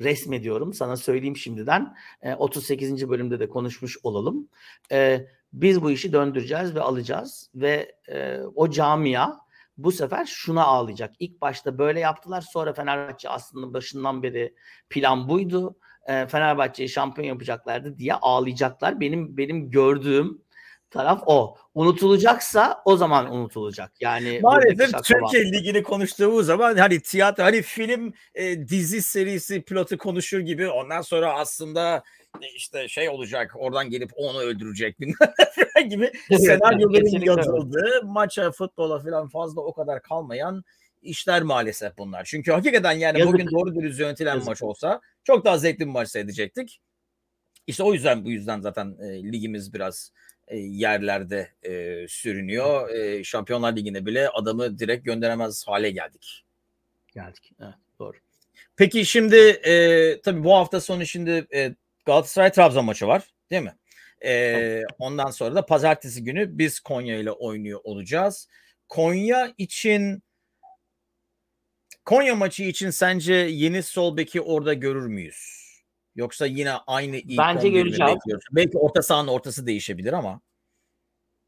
[0.01, 1.97] resmediyorum sana söyleyeyim şimdiden.
[2.23, 3.09] E, 38.
[3.09, 4.49] bölümde de konuşmuş olalım.
[4.93, 9.33] E, biz bu işi döndüreceğiz ve alacağız ve e, o camia
[9.79, 11.15] bu sefer şuna ağlayacak.
[11.19, 14.55] İlk başta böyle yaptılar sonra Fenerbahçe aslında başından beri
[14.91, 15.77] plan buydu.
[16.07, 19.01] E, Fenerbahçe'yi şampiyon yapacaklardı diye ağlayacaklar.
[19.01, 20.43] Benim benim gördüğüm
[20.91, 21.57] taraf o.
[21.75, 23.93] Unutulacaksa o zaman unutulacak.
[24.01, 30.41] Yani maalesef Türkiye Ligi'ni konuştuğumuz zaman hani tiyatro hani film e, dizi serisi pilotu konuşur
[30.41, 32.03] gibi ondan sonra aslında
[32.43, 34.97] e, işte şey olacak oradan gelip onu öldürecek
[35.89, 40.65] gibi senaryoların yazıldığı maça futbola falan fazla o kadar kalmayan
[41.03, 42.25] işler maalesef bunlar.
[42.25, 43.35] Çünkü hakikaten yani Yazık.
[43.35, 44.49] bugün doğru dürüst yönetilen Yazık.
[44.49, 46.81] maç olsa çok daha zevkli bir maç seyredecektik.
[47.67, 50.13] İşte o yüzden bu yüzden zaten e, ligimiz biraz
[50.55, 52.91] yerlerde e, sürünüyor.
[52.91, 56.45] E, Şampiyonlar Ligi'ne bile adamı direkt gönderemez hale geldik.
[57.15, 57.53] Geldik.
[57.61, 58.17] Evet, doğru.
[58.77, 63.77] Peki şimdi e, tabii bu hafta sonu şimdi e, Galatasaray Trabzon maçı var, değil mi?
[64.25, 68.49] E, ondan sonra da pazartesi günü biz Konya ile oynuyor olacağız.
[68.89, 70.23] Konya için
[72.05, 75.66] Konya maçı için sence yeni sol beki orada görür müyüz?
[76.17, 78.19] Yoksa yine aynı ilk Bence göreceğiz.
[78.53, 80.41] Belki orta sahanın ortası değişebilir ama.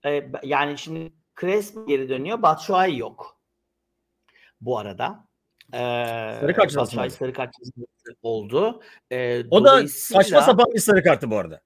[0.06, 2.42] Ee, yani şimdi Crespo geri dönüyor.
[2.42, 3.40] Batshuayi yok.
[4.60, 5.28] Bu arada.
[5.72, 5.78] Ee,
[6.40, 7.50] sarı kart Batshuayi sarı kart
[8.22, 8.82] oldu.
[9.10, 11.60] Ee, o da saçma sapan bir sarı kartı bu arada.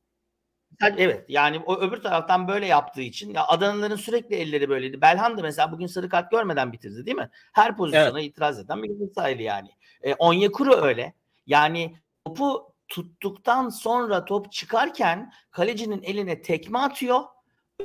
[0.97, 5.01] Evet yani o öbür taraftan böyle yaptığı için ya Adanalıların sürekli elleri böyleydi.
[5.01, 7.31] Belhan da mesela bugün sarı kart görmeden bitirdi değil mi?
[7.53, 8.31] Her pozisyona evet.
[8.31, 9.71] itiraz eden bir Galatasaraylı yani.
[10.03, 11.15] E, Onyekuru öyle.
[11.47, 17.21] Yani topu tuttuktan sonra top çıkarken kalecinin eline tekme atıyor.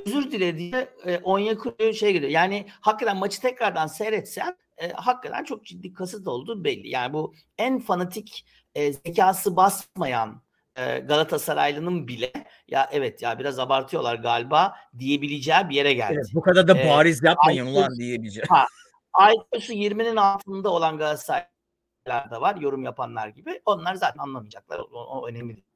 [0.06, 0.74] Özür dilediği
[1.06, 2.32] e, Onyekuru şey gidiyor.
[2.32, 6.90] Yani hakikaten maçı tekrardan seyretsen e, hakikaten çok ciddi kasıt olduğu belli.
[6.90, 10.42] Yani bu en fanatik e, zekası basmayan
[10.76, 12.32] e, Galatasaraylı'nın bile
[12.68, 16.14] ya evet ya biraz abartıyorlar galiba diyebileceği bir yere geldi.
[16.16, 18.46] Evet, bu kadar da e, bariz ee, yapmayın ulan diyebileceği.
[18.50, 18.66] Ha,
[19.14, 21.46] Aytos'u 20'nin altında olan Galatasaray
[22.08, 23.62] da var yorum yapanlar gibi.
[23.66, 24.80] Onlar zaten anlamayacaklar.
[24.80, 25.68] O, o önemli değil.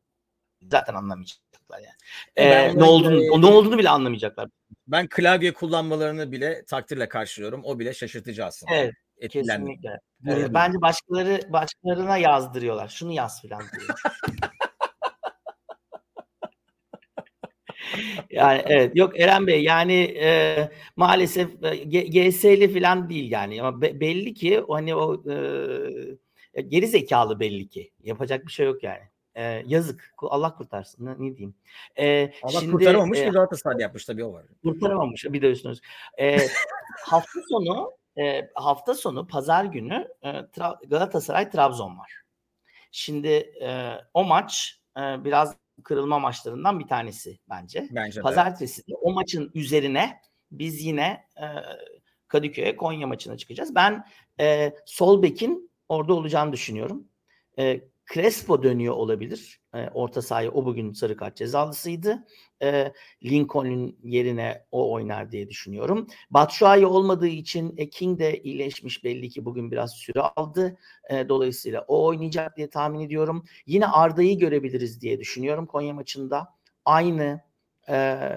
[0.72, 1.96] Zaten anlamayacaklar yani.
[2.36, 4.50] Ee, ne olduğunu e, ne olduğunu bile anlamayacaklar.
[4.88, 7.62] Ben klavye kullanmalarını bile takdirle karşılıyorum.
[7.66, 8.76] O bile şaşırtıcı aslında.
[8.76, 8.94] Evet.
[9.30, 10.00] Kesinlikle.
[10.28, 12.88] Ee, bence başkaları başkalarına yazdırıyorlar.
[12.88, 14.00] Şunu yaz filan diyor.
[18.30, 24.00] yani evet yok Eren Bey yani e, maalesef e, GS'li falan değil yani ama be,
[24.00, 25.36] belli ki hani o e,
[26.68, 29.02] geri zekalı belli ki yapacak bir şey yok yani.
[29.36, 31.56] E, yazık Allah kurtarsın ne, ne diyeyim.
[31.96, 34.46] E, Allah şimdi, kurtaramamış e, ki Galatasaray yapmış tabii o var.
[34.64, 35.82] Kurtaramamış bir de üstünüz.
[36.20, 36.38] E,
[37.06, 42.12] hafta sonu e, hafta sonu pazar günü e, Tra- Galatasaray Trabzon var.
[42.92, 43.30] Şimdi
[43.62, 47.88] e, o maç e, biraz kırılma maçlarından bir tanesi bence.
[47.92, 51.46] Bence Pazartesi de o maçın üzerine biz yine e,
[52.28, 53.76] Kadıköy'e Konya maçına çıkacağız.
[53.76, 54.06] Ben
[54.40, 57.08] e, sol bekin orada olacağını düşünüyorum.
[57.60, 57.82] E,
[58.14, 59.62] Crespo dönüyor olabilir.
[59.76, 62.26] E, orta sahaya o bugün sarı kart cezalısıydı.
[62.64, 66.08] E, Lincoln'un yerine o oynar diye düşünüyorum.
[66.30, 70.78] Batshuayi olmadığı için e, King de iyileşmiş belli ki bugün biraz süre aldı.
[71.10, 73.46] E, dolayısıyla o oynayacak diye tahmin ediyorum.
[73.66, 76.48] Yine Arda'yı görebiliriz diye düşünüyorum Konya maçında.
[76.86, 77.42] Aynı
[77.90, 78.30] e,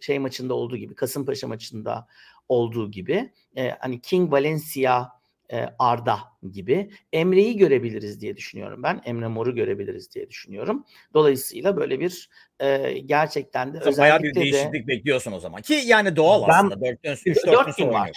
[0.00, 2.06] şey maçında olduğu gibi Kasımpaşa maçında
[2.48, 5.08] olduğu gibi e, hani King Valencia
[5.52, 6.18] e, Arda
[6.52, 9.02] gibi Emre'yi görebiliriz diye düşünüyorum ben.
[9.04, 10.84] Emre Mor'u görebiliriz diye düşünüyorum.
[11.14, 12.30] Dolayısıyla böyle bir
[12.60, 15.62] e, gerçekten de özellikle Bayağı bir değişiklik de, bekliyorsun o zaman.
[15.62, 16.80] Ki yani doğal ben, aslında.
[16.80, 18.10] 4 gün, 3 4 gün var.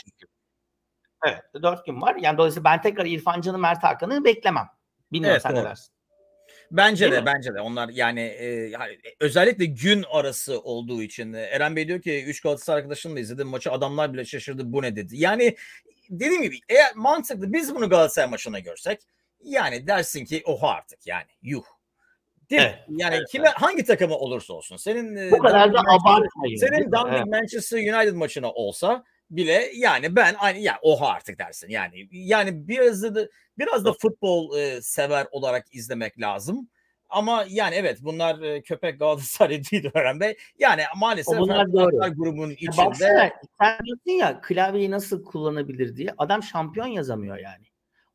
[1.25, 2.15] Evet 4 gün var.
[2.15, 4.67] Yani dolayısıyla ben tekrar İrfan Can'ı Mert Hakan'ı beklemem.
[5.11, 5.63] Bilmiyorum evet, sen doğru.
[5.63, 5.93] ne dersin?
[6.71, 7.25] Bence Değil de mi?
[7.25, 8.71] bence de onlar yani e,
[9.19, 14.13] özellikle gün arası olduğu için Eren Bey diyor ki 3 Galatasaray arkadaşımla izledim maçı adamlar
[14.13, 15.17] bile şaşırdı bu ne dedi.
[15.17, 15.55] Yani
[16.09, 19.01] dediğim gibi eğer mantıklı biz bunu Galatasaray maçına görsek
[19.43, 21.63] yani dersin ki oha artık yani yuh.
[22.49, 22.95] Değil Evet, mi?
[23.01, 26.55] Yani evet, kime hangi takımı olursa olsun senin e, Bu kadar da abartmayın.
[26.55, 26.91] senin?
[26.91, 27.25] Dundee Evet.
[27.25, 31.69] Manchester United maçına olsa bile yani ben aynı ya oha artık dersin.
[31.69, 36.69] Yani yani biraz da biraz da futbol e, sever olarak izlemek lazım.
[37.09, 40.37] Ama yani evet bunlar köpek Galatasaray değil Ören Bey.
[40.59, 42.15] Yani maalesef bunlar doğru.
[42.15, 46.13] Grubun içinde Baksana sen diyorsun ya klavyeyi nasıl kullanabilir diye.
[46.17, 47.65] Adam şampiyon yazamıyor yani.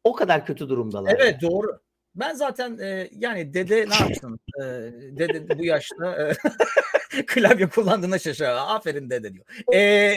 [0.05, 1.17] O kadar kötü durumdalar.
[1.19, 1.81] Evet doğru.
[2.15, 4.41] Ben zaten e, yani dede ne yapsın?
[4.59, 4.63] E,
[5.19, 6.37] dede bu yaşta e,
[7.27, 8.57] klavye kullandığına şaşırıyor.
[8.57, 9.45] Aferin dede diyor.
[9.75, 10.15] E,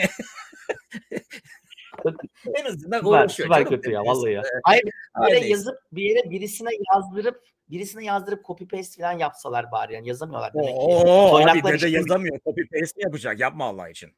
[2.54, 4.42] en azından Süper, süper kötü ya vallahi ya.
[4.62, 4.84] Hayır
[5.20, 10.08] bir yere yazıp bir yere birisine yazdırıp birisine yazdırıp copy paste falan yapsalar bari yani
[10.08, 10.74] yazamıyorlar demek ki.
[10.76, 12.40] Oo, abi yazamıyor.
[12.44, 13.40] Copy paste yapacak?
[13.40, 14.12] Yapma Allah için.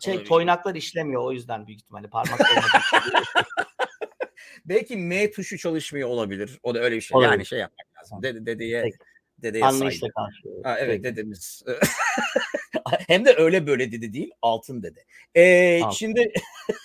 [0.00, 3.44] Şey, toynaklar işlemiyor o yüzden büyük ihtimalle parmak olmadığı için.
[4.64, 6.58] Belki M tuşu çalışmıyor olabilir.
[6.62, 7.16] O da öyle bir şey.
[7.16, 7.32] Olabilir.
[7.32, 8.22] Yani şey yapmak lazım.
[8.22, 8.96] Dede, dedeye Peki.
[9.38, 9.64] dedeye.
[9.64, 10.64] Anlayışla karşılıyor.
[10.64, 11.16] Ha, evet Peki.
[11.16, 11.62] dedemiz.
[13.08, 14.30] Hem de öyle böyle dedi değil.
[14.42, 15.04] Altın dede.
[15.34, 15.96] Ee, Altın.
[15.96, 16.32] şimdi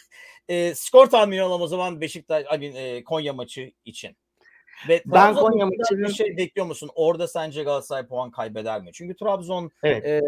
[0.49, 4.17] e, skor tahmini alalım o zaman Beşiktaş I mean, e, Konya maçı için.
[4.87, 6.89] Ve Ben Trabzon Konya maçının- bir şey bekliyor musun?
[6.95, 8.89] Orada sence Galatasaray puan kaybeder mi?
[8.93, 10.05] Çünkü Trabzon Evet.
[10.05, 10.21] e,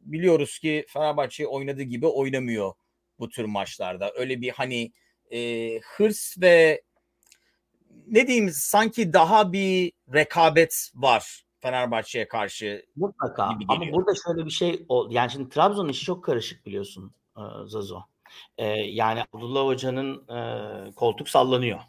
[0.00, 2.72] biliyoruz ki Fenerbahçe oynadığı gibi oynamıyor
[3.18, 4.12] bu tür maçlarda.
[4.16, 4.92] Öyle bir hani
[5.30, 6.82] e, hırs ve
[8.06, 12.86] ne diyeyim sanki daha bir rekabet var Fenerbahçe'ye karşı.
[12.96, 13.42] Mutlaka.
[13.68, 15.08] Ama burada şöyle bir şey oldu.
[15.12, 18.00] Yani şimdi Trabzon'un işi çok karışık biliyorsun e, Zazo.
[18.58, 21.80] E, yani Abdullah Hoca'nın e, koltuk sallanıyor.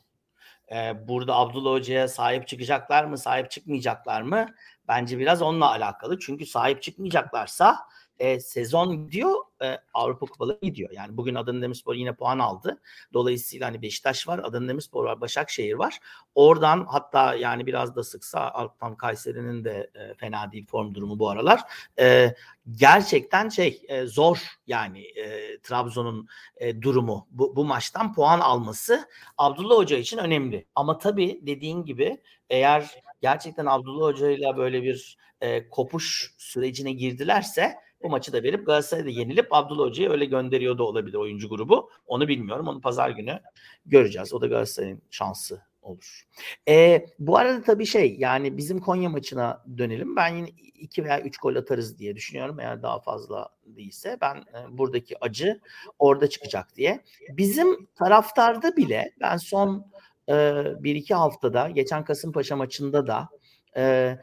[0.72, 4.46] E, burada Abdullah Hoca'ya sahip çıkacaklar mı, sahip çıkmayacaklar mı?
[4.88, 6.20] Bence biraz onunla alakalı.
[6.20, 7.80] Çünkü sahip çıkmayacaklarsa
[8.20, 10.90] e, sezon gidiyor, e, Avrupa Kupaları gidiyor.
[10.92, 12.82] Yani bugün Adana Demirspor yine puan aldı.
[13.14, 16.00] Dolayısıyla hani Beşiktaş var, Adana Demirspor var, Başakşehir var.
[16.36, 21.30] Oradan hatta yani biraz da sıksa alttan Kayseri'nin de e, fena değil form durumu bu
[21.30, 21.62] aralar.
[22.00, 22.36] E,
[22.72, 29.76] gerçekten şey e, zor yani e, Trabzon'un e, durumu bu, bu maçtan puan alması Abdullah
[29.76, 30.66] Hoca için önemli.
[30.76, 37.76] Ama tabii dediğin gibi eğer gerçekten Abdullah Hoca ile böyle bir e, kopuş sürecine girdilerse
[38.04, 41.90] bu maçı da verip Galatasaray'da yenilip Abdullah Hoca'yı öyle gönderiyor da olabilir oyuncu grubu.
[42.06, 42.68] Onu bilmiyorum.
[42.68, 43.40] Onu pazar günü
[43.86, 44.34] göreceğiz.
[44.34, 46.24] O da Galatasaray'ın şansı olur.
[46.68, 50.16] E, bu arada tabii şey yani bizim Konya maçına dönelim.
[50.16, 50.48] Ben yine
[50.84, 52.60] 2 veya 3 gol atarız diye düşünüyorum.
[52.60, 55.62] Eğer daha fazla değilse ben e, buradaki acı
[56.00, 57.04] orada çıkacak diye.
[57.30, 59.88] Bizim taraftarda bile ben son
[60.28, 63.30] e, 1-2 haftada geçen Kasımpaşa maçında da
[63.78, 64.16] e,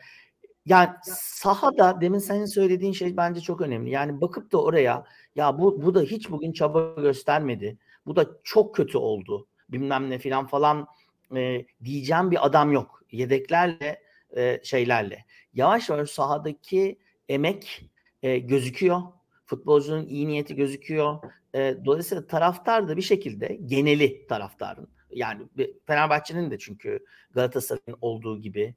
[0.66, 3.90] yani sahada demin senin söylediğin şey bence çok önemli.
[3.90, 7.79] Yani bakıp da oraya ya bu bu da hiç bugün çaba göstermedi.
[8.07, 9.46] Bu da çok kötü oldu.
[9.68, 10.87] Bilmem ne filan falan
[11.37, 13.03] e, diyeceğim bir adam yok.
[13.11, 14.03] Yedeklerle
[14.37, 15.25] e, şeylerle.
[15.55, 17.90] Yavaş yavaş sahadaki emek
[18.23, 19.03] e, gözüküyor.
[19.46, 21.18] Futbolcunun iyi niyeti gözüküyor.
[21.55, 25.42] E, dolayısıyla taraftar da bir şekilde geneli taraftarın yani
[25.87, 28.75] Fenerbahçe'nin de çünkü Galatasaray'ın olduğu gibi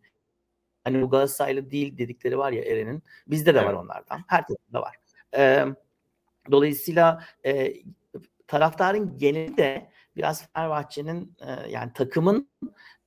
[0.84, 3.70] hani bu Galatasaraylı değil dedikleri var ya Eren'in bizde de Evet.
[3.70, 4.24] var onlardan.
[4.28, 4.96] Her takımda var.
[5.38, 5.66] E,
[6.52, 7.74] dolayısıyla e,
[8.48, 12.50] taraftarın geneli de biraz Fenerbahçe'nin e, yani takımın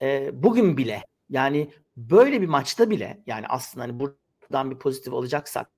[0.03, 5.71] e, bugün bile yani böyle bir maçta bile yani aslında hani buradan bir pozitif alacaksak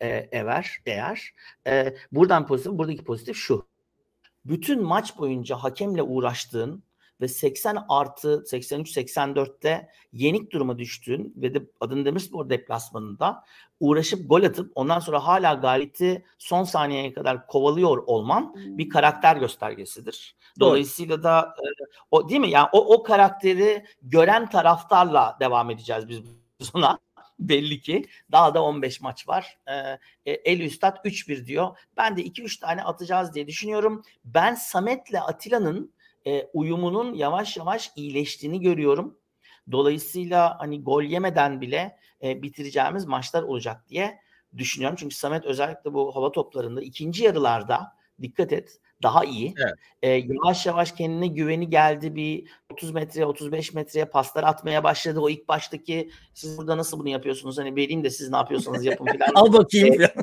[0.00, 1.34] e, eğer eğer
[1.66, 3.68] e, buradan pozitif buradaki pozitif şu.
[4.44, 6.82] Bütün maç boyunca hakemle uğraştığın
[7.20, 13.44] ve 80 artı 83-84'te yenik duruma düştüğün ve de Adana Demirspor deplasmanında
[13.80, 20.36] uğraşıp gol atıp ondan sonra hala galibiyeti son saniyeye kadar kovalıyor olman bir karakter göstergesidir.
[20.60, 20.68] Doğru.
[20.68, 21.66] Dolayısıyla da e,
[22.10, 22.50] o değil mi?
[22.50, 26.98] Yani o o karakteri gören taraftarla devam edeceğiz biz buna.
[27.38, 29.58] Belli ki daha da 15 maç var.
[29.68, 31.78] Ee, El Üstad 3-1 diyor.
[31.96, 34.02] Ben de 2-3 tane atacağız diye düşünüyorum.
[34.24, 35.92] Ben Samet'le Atilla'nın
[36.26, 39.18] e, uyumunun yavaş yavaş iyileştiğini görüyorum.
[39.72, 44.18] Dolayısıyla hani gol yemeden bile e, bitireceğimiz maçlar olacak diye
[44.56, 44.96] düşünüyorum.
[45.00, 47.92] Çünkü Samet özellikle bu hava toplarında ikinci yarılarda
[48.22, 49.54] dikkat et daha iyi.
[49.64, 49.74] Evet.
[50.02, 52.14] E, yavaş yavaş kendine güveni geldi.
[52.14, 55.20] Bir 30 metreye 35 metreye paslar atmaya başladı.
[55.20, 57.58] O ilk baştaki siz burada nasıl bunu yapıyorsunuz?
[57.58, 59.32] Hani vereyim de siz ne yapıyorsanız yapın falan.
[59.34, 60.02] Al bakayım.
[60.02, 60.14] E,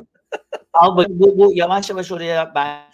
[0.72, 2.86] Al bak bu, bu yavaş yavaş oraya ben.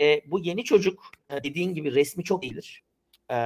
[0.00, 2.84] E, bu yeni çocuk e, dediğin gibi resmi çok iyidir.
[3.28, 3.36] E,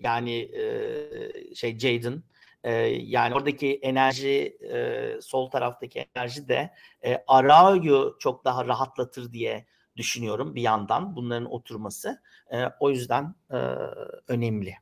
[0.00, 2.22] yani e, şey Jaden
[2.64, 6.70] e, yani oradaki enerji e, sol taraftaki enerji de
[7.04, 9.66] e, Arao'yu çok daha rahatlatır diye
[9.96, 12.22] düşünüyorum bir yandan bunların oturması.
[12.52, 13.56] E, o yüzden e,
[14.28, 14.74] önemli.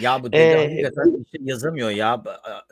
[0.00, 2.22] Ya bu dede ee, hakikaten bir şey yazamıyor ya.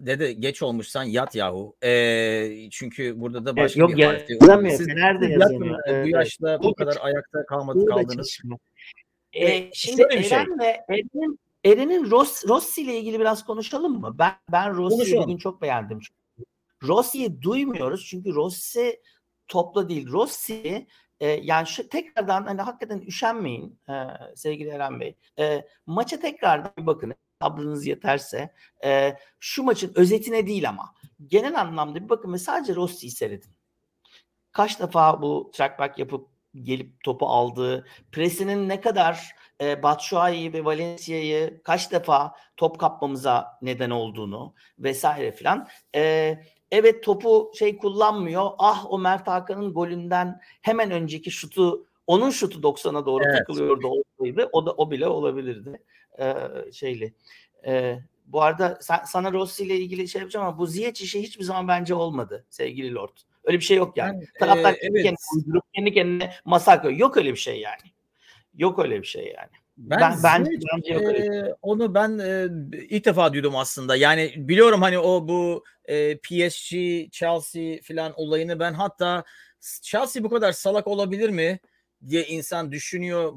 [0.00, 1.76] Dede geç olmuşsan yat yahu.
[1.82, 4.76] Ee, çünkü burada da başka yok, bir harf Yazamıyor.
[4.76, 5.78] Siz, nerede yazamıyor?
[5.86, 6.06] Evet.
[6.06, 8.38] Bu yaşta bu kadar ayakta kalmadı kaldınız.
[9.32, 10.38] Ee, şimdi Eren şey.
[10.38, 14.16] ve Eren'in Eren'in Ross, Rossi ile ilgili biraz konuşalım mı?
[14.18, 16.00] Ben ben Rossi'yi bugün çok beğendim.
[16.82, 19.00] Rossi'yi duymuyoruz çünkü Rossi
[19.48, 20.08] topla değil.
[20.10, 20.86] Rossi
[21.20, 23.94] e, yani şu tekrardan hani hakikaten üşenmeyin e,
[24.34, 25.16] sevgili Eren Bey.
[25.38, 28.54] E, maça tekrardan bir bakın sabrınız yeterse.
[28.84, 30.94] E, şu maçın özetine değil ama
[31.26, 33.50] genel anlamda bir bakın ve sadece Rossi'yi seyredin.
[34.52, 36.28] Kaç defa bu trackback yapıp
[36.62, 43.90] gelip topu aldığı, presinin ne kadar e, Batshuayi ve Valencia'yı kaç defa top kapmamıza neden
[43.90, 45.68] olduğunu vesaire filan.
[45.94, 46.34] E,
[46.70, 48.50] Evet topu şey kullanmıyor.
[48.58, 53.38] Ah o Mert Hakan'ın golünden hemen önceki şutu onun şutu 90'a doğru evet.
[53.38, 55.82] takılıyordu olsaydı o da o bile olabilirdi.
[56.18, 56.34] Ee,
[56.72, 57.14] şeyli.
[57.66, 61.44] Ee, bu arada sen, sana Rossi ile ilgili şey yapacağım ama bu Ziyech işi hiçbir
[61.44, 63.16] zaman bence olmadı sevgili Lord.
[63.44, 64.14] Öyle bir şey yok yani.
[64.14, 65.04] yani Taraftar e, kendi, evet.
[65.04, 67.00] kendine uydurup kendi kendine masa koyuyor.
[67.00, 67.92] Yok öyle bir şey yani.
[68.54, 69.50] Yok öyle bir şey yani.
[69.76, 72.48] Ben, ben, ben e, onu ben e,
[72.88, 73.96] ilk defa duydum aslında.
[73.96, 76.74] Yani biliyorum hani o bu e, PSG,
[77.10, 79.24] Chelsea filan olayını ben hatta
[79.82, 81.58] Chelsea bu kadar salak olabilir mi
[82.08, 83.32] diye insan düşünüyor.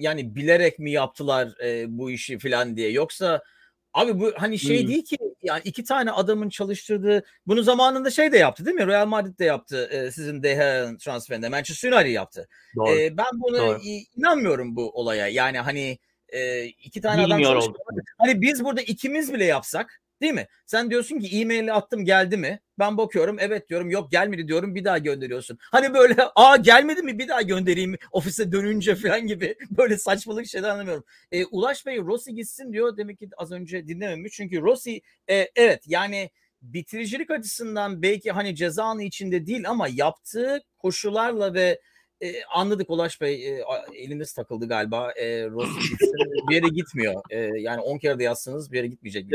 [0.00, 2.90] Yani bilerek mi yaptılar e, bu işi filan diye.
[2.90, 3.42] Yoksa
[3.94, 4.88] Abi bu hani şey hmm.
[4.88, 8.86] değil ki yani iki tane adamın çalıştırdığı bunu zamanında şey de yaptı değil mi?
[8.86, 11.48] Real Madrid de yaptı e, sizin Deha transferinde.
[11.48, 12.48] Manchester United yaptı.
[12.76, 12.90] Doğru.
[12.90, 13.80] E, ben buna Doğru.
[14.16, 15.28] inanmıyorum bu olaya.
[15.28, 18.02] Yani hani e, iki tane Bilmiyor adam çalıştırdı.
[18.18, 20.46] Hani biz burada ikimiz bile yapsak Değil mi?
[20.66, 22.60] Sen diyorsun ki e-maili attım geldi mi?
[22.78, 25.58] Ben bakıyorum evet diyorum yok gelmedi diyorum bir daha gönderiyorsun.
[25.60, 30.68] Hani böyle aa gelmedi mi bir daha göndereyim ofise dönünce falan gibi böyle saçmalık şeyler
[30.68, 31.04] anlamıyorum.
[31.32, 34.32] E, Ulaş Bey Rossi gitsin diyor demek ki az önce dinlememiş.
[34.32, 35.00] Çünkü Rossi
[35.30, 36.30] e, evet yani
[36.62, 41.80] bitiricilik açısından belki hani ceza içinde değil ama yaptığı koşularla ve
[42.22, 43.64] e, anladık Ulaş Bey e,
[43.94, 45.12] eliniz takıldı galiba.
[45.12, 45.96] E, Rossi
[46.48, 47.22] bir yere gitmiyor.
[47.30, 49.26] E, yani 10 kere de yazsanız bir yere gitmeyecek.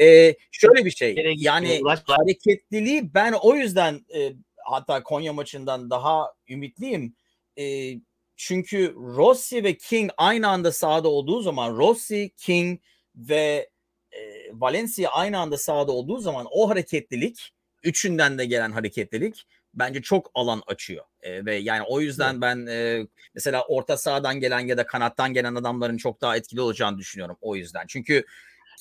[0.00, 7.16] E, şöyle bir şey yani hareketliliği ben o yüzden e, hatta Konya maçından daha ümitliyim.
[7.58, 7.94] E,
[8.36, 12.80] çünkü Rossi ve King aynı anda sahada olduğu zaman Rossi, King
[13.16, 13.70] ve
[14.12, 14.20] e,
[14.52, 17.52] Valencia aynı anda sahada olduğu zaman o hareketlilik
[17.82, 21.04] üçünden de gelen hareketlilik bence çok alan açıyor.
[21.24, 25.54] E, ve yani o yüzden ben e, mesela orta sahadan gelen ya da kanattan gelen
[25.54, 27.84] adamların çok daha etkili olacağını düşünüyorum o yüzden.
[27.88, 28.24] Çünkü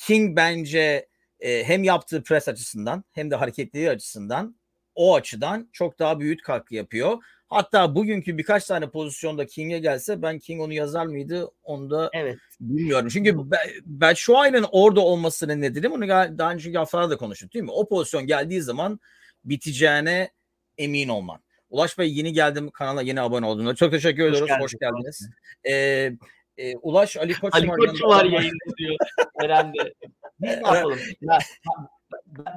[0.07, 1.07] King bence
[1.39, 4.55] e, hem yaptığı pres açısından hem de hareketliliği açısından
[4.95, 7.17] o açıdan çok daha büyük katkı yapıyor.
[7.47, 12.37] Hatta bugünkü birkaç tane pozisyonda King'e gelse ben King onu yazar mıydı onu da evet.
[12.59, 13.09] bilmiyorum.
[13.13, 13.37] Çünkü
[13.85, 17.71] ben şu ayının orada olmasının nedeni bunu daha önce haftalarda da konuştuk değil mi?
[17.71, 18.99] O pozisyon geldiği zaman
[19.45, 20.31] biteceğine
[20.77, 21.39] emin olman.
[21.73, 23.75] Ulaş Bey yeni geldim kanala yeni abone olduğunda.
[23.75, 24.51] Çok teşekkür ediyoruz.
[24.51, 25.29] Hoş, Hoş geldiniz.
[25.69, 26.11] Ee,
[26.57, 28.95] e, Ulaş Ali Koç Ali Koç var yayında diyor
[29.43, 29.93] Eren'de.
[30.39, 30.99] Biz ne yapalım?
[31.21, 31.39] Ya,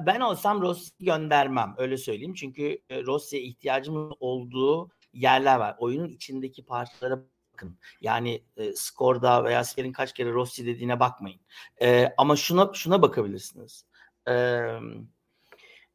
[0.05, 2.33] ben olsam Rossi göndermem öyle söyleyeyim.
[2.33, 5.75] Çünkü e, Rossi'ye ihtiyacımız olduğu yerler var.
[5.79, 7.19] Oyunun içindeki parçalara
[7.53, 7.79] bakın.
[8.01, 11.39] Yani e, skorda veya Sper'in kaç kere Rossi dediğine bakmayın.
[11.81, 13.85] E, ama şuna şuna bakabilirsiniz.
[14.27, 14.79] Eee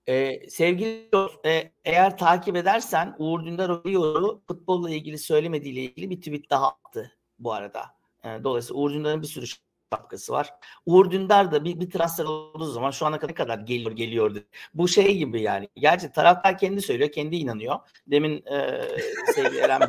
[0.09, 1.09] ee, sevgili
[1.46, 7.12] e, eğer takip edersen Uğur Dündar Oluyor'u futbolla ilgili söylemediğiyle ilgili bir tweet daha attı
[7.38, 7.84] bu arada.
[8.24, 9.46] E, dolayısıyla Uğur Dündar'ın bir sürü
[9.92, 10.50] şapkası var.
[10.86, 14.44] Uğur Dündar da bir, bir transfer olduğu zaman şu ana kadar ne kadar geliyor geliyordu.
[14.74, 15.68] Bu şey gibi yani.
[15.76, 17.78] Gerçi taraftar kendi söylüyor, kendi inanıyor.
[18.07, 18.88] Demin e,
[19.34, 19.88] sevgili Eren Bey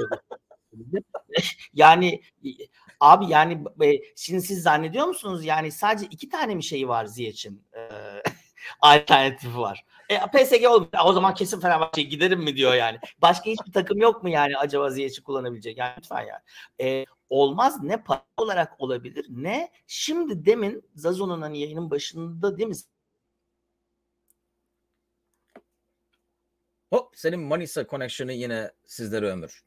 [1.74, 2.22] yani
[3.00, 7.66] abi yani e, şimdi siz zannediyor musunuz yani sadece iki tane mi şeyi var Ziyech'in
[7.74, 7.90] e,
[8.82, 9.86] alternatifi var.
[10.10, 10.92] E, PSG olmuyor.
[11.06, 13.00] O zaman kesin Fenerbahçe'ye giderim mi diyor yani.
[13.22, 15.78] Başka hiçbir takım yok mu yani acaba Ziyech'i kullanabilecek?
[15.78, 16.42] Yani lütfen yani.
[16.82, 22.76] E, olmaz ne para olarak olabilir ne şimdi demin Zazo'nun hani yayının başında değil mi?
[26.90, 29.64] Hop senin Manisa connection'ı yine sizlere ömür.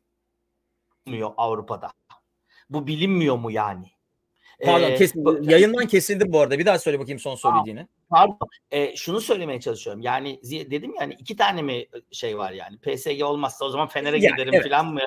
[1.36, 1.92] Avrupa'da.
[2.70, 3.95] Bu bilinmiyor mu yani?
[4.64, 6.58] Pardon ee, kes, yayından kesildi bu arada.
[6.58, 7.86] Bir daha söyle bakayım son söylediğini.
[8.10, 8.48] Pardon.
[8.70, 10.02] E, şunu söylemeye çalışıyorum.
[10.02, 12.78] Yani dedim yani iki tane mi şey var yani.
[12.78, 14.64] PSG olmazsa o zaman Fener'e yani, giderim evet.
[14.68, 15.00] falan mı?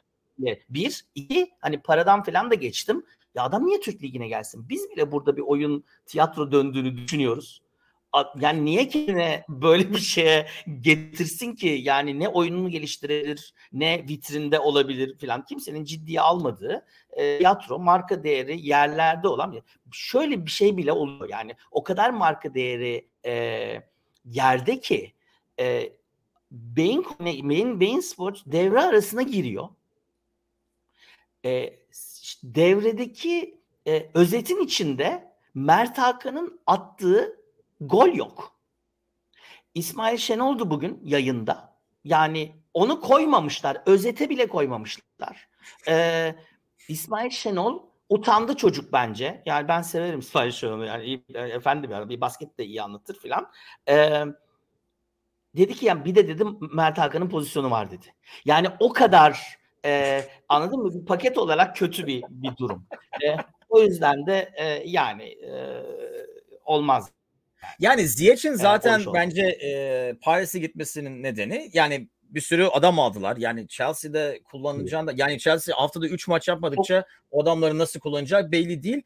[0.70, 1.06] Bir.
[1.16, 3.06] iki hani paradan falan da geçtim.
[3.36, 4.70] Ya adam niye Türk Ligi'ne gelsin?
[4.70, 7.62] Biz bile burada bir oyun tiyatro döndüğünü düşünüyoruz.
[8.40, 10.48] Yani niye kendine böyle bir şeye
[10.82, 11.80] getirsin ki?
[11.84, 15.46] Yani ne oyununu geliştirebilir ne vitrinde olabilir filan.
[15.46, 21.30] Kimsenin ciddiye almadığı e, tiyatro marka değeri yerlerde olan şöyle bir şey bile oluyor.
[21.30, 23.84] Yani o kadar marka değeri e,
[24.26, 25.14] yerde ki
[25.60, 25.94] e,
[26.52, 29.70] Beyin, Beyin, Beyin Sports devre arasına giriyor.
[31.46, 31.80] E,
[32.44, 37.39] devredeki e, özetin içinde Mert Hakan'ın attığı
[37.82, 38.60] gol yok.
[39.74, 41.80] İsmail Şenoldu bugün yayında.
[42.04, 43.82] Yani onu koymamışlar.
[43.86, 45.50] Özete bile koymamışlar.
[45.88, 46.36] Ee,
[46.88, 49.44] İsmail Şenol utandı çocuk bence.
[49.46, 50.86] Yani ben severim İsmail Şenol'u.
[50.86, 53.52] Yani iyi, e, efendi bir Bir basket de iyi anlatır filan.
[53.90, 54.26] Ee,
[55.58, 58.06] dedi ki yani bir de dedim Mert Hakan'ın pozisyonu var dedi.
[58.46, 60.94] Yani o kadar e, anladın mı?
[60.94, 62.88] Bir paket olarak kötü bir bir durum.
[63.24, 63.38] E,
[63.70, 65.84] o yüzden de e, yani e,
[66.66, 67.12] olmaz
[67.80, 73.38] yani Ziyech'in zaten yani bence e, Paris'e gitmesinin nedeni yani bir sürü adam aldılar.
[73.38, 79.02] Yani Chelsea'de kullanacağında yani Chelsea haftada 3 maç yapmadıkça o adamları nasıl kullanacağı belli değil.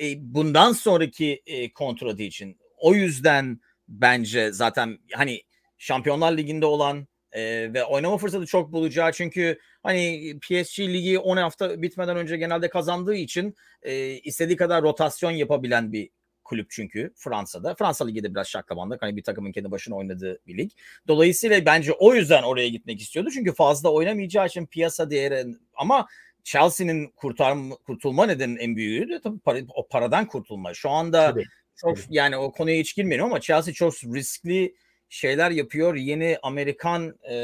[0.00, 5.42] E, bundan sonraki e, kontratı için o yüzden bence zaten hani
[5.78, 11.82] Şampiyonlar Ligi'nde olan e, ve oynama fırsatı çok bulacağı çünkü hani PSG ligi 10 hafta
[11.82, 16.10] bitmeden önce genelde kazandığı için e, istediği kadar rotasyon yapabilen bir
[16.48, 17.74] kulüp çünkü Fransa'da.
[17.74, 19.02] Fransa Ligi de biraz şaklabanlık.
[19.02, 20.70] Hani bir takımın kendi başına oynadığı bir lig.
[21.08, 23.30] Dolayısıyla bence o yüzden oraya gitmek istiyordu.
[23.34, 26.06] Çünkü fazla oynamayacağı için piyasa değeri ama
[26.44, 30.74] Chelsea'nin kurtarma, kurtulma nedenin en büyüğü de tabii para, o paradan kurtulma.
[30.74, 31.44] Şu anda tabii,
[31.76, 32.06] çok tabii.
[32.10, 34.74] yani o konuya hiç girmeyelim ama Chelsea çok riskli
[35.08, 35.94] şeyler yapıyor.
[35.94, 37.36] Yeni Amerikan e,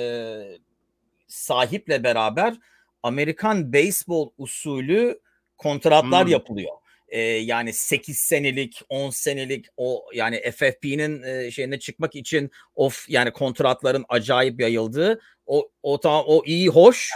[1.27, 2.55] sahiple beraber
[3.03, 5.21] Amerikan beyzbol usulü
[5.59, 6.33] kontratlar hmm.
[6.33, 6.84] yapılıyor
[7.15, 13.31] e, yani 8 senelik 10 senelik o yani FFP'nin e, şeyine çıkmak için of yani
[13.33, 17.11] kontratların acayip yayıldığı o o tamam o iyi hoş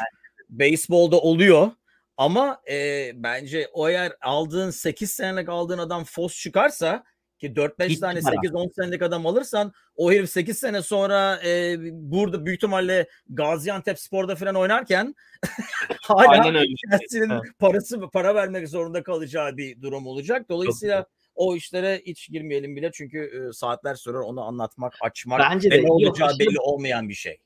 [0.49, 1.71] beyzbolda oluyor.
[2.17, 7.05] Ama e, bence o eğer aldığın 8 senelik aldığın adam fos çıkarsa
[7.39, 12.59] ki 4-5 tane 8-10 senelik adam alırsan o herif 8 sene sonra e, burada büyük
[12.59, 15.15] ihtimalle Gaziantep Spor'da falan oynarken
[16.03, 17.43] hala Chelsea'nin evet.
[17.59, 20.49] parası para vermek zorunda kalacağı bir durum olacak.
[20.49, 25.71] Dolayısıyla Çok o işlere hiç girmeyelim bile çünkü e, saatler sürer onu anlatmak, açmak Bence
[25.71, 27.39] de, ne olacağı yok, belli olmayan bir şey.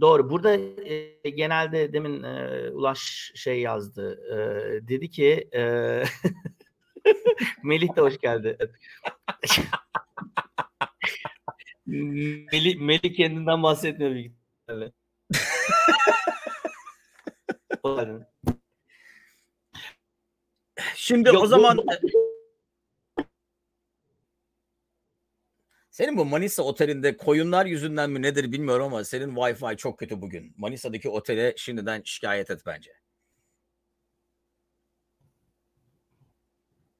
[0.00, 0.30] Doğru.
[0.30, 0.54] Burada
[1.24, 4.20] e, genelde demin e, Ulaş şey yazdı.
[4.30, 4.38] E,
[4.88, 5.62] dedi ki e,
[7.62, 8.58] Melih de hoş geldi.
[11.86, 14.92] Melih, Melih kendinden bahsetmiyor büyük ihtimalle.
[20.94, 21.84] Şimdi Yok, o zaman bu...
[25.90, 30.54] Senin bu Manisa otelinde koyunlar yüzünden mi nedir bilmiyorum ama senin Wi-Fi çok kötü bugün.
[30.56, 32.92] Manisa'daki otele şimdiden şikayet et bence.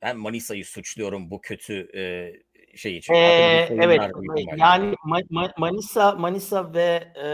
[0.03, 2.32] Ben Manisa'yı suçluyorum bu kötü e,
[2.76, 3.14] şey için.
[3.14, 4.01] Ee, evet.
[4.57, 7.28] Yani Ma- Manisa Manisa ve e,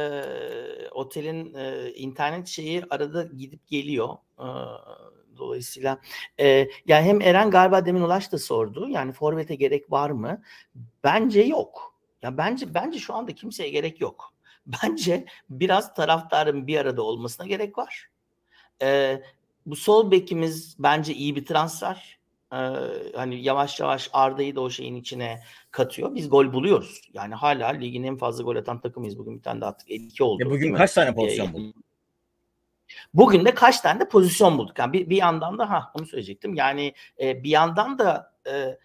[0.91, 4.17] otelin e, internet şeyi arada gidip geliyor.
[4.39, 4.47] E,
[5.39, 6.01] dolayısıyla
[6.41, 8.89] e, yani hem Eren galiba demin Ulaş da sordu.
[8.89, 10.43] Yani forvete gerek var mı?
[11.05, 11.95] Bence yok.
[12.23, 14.33] Ya bence bence şu anda kimseye gerek yok.
[14.67, 18.09] Bence biraz taraftarın bir arada olmasına gerek var.
[18.83, 19.23] E,
[19.67, 22.19] bu sol bekimiz bence iyi bir transfer
[23.15, 26.15] hani yavaş yavaş Arda'yı da o şeyin içine katıyor.
[26.15, 27.01] Biz gol buluyoruz.
[27.13, 29.19] Yani hala ligin en fazla gol atan takımıyız.
[29.19, 29.91] Bugün bir tane de attık.
[29.91, 30.43] 52 oldu.
[30.45, 31.77] Ya bugün kaç tane pozisyon bulduk?
[33.15, 34.79] Bugün de kaç tane de pozisyon bulduk.
[34.79, 36.55] Yani bir, bir yandan da ha onu söyleyecektim.
[36.55, 38.79] Yani e, bir yandan da e,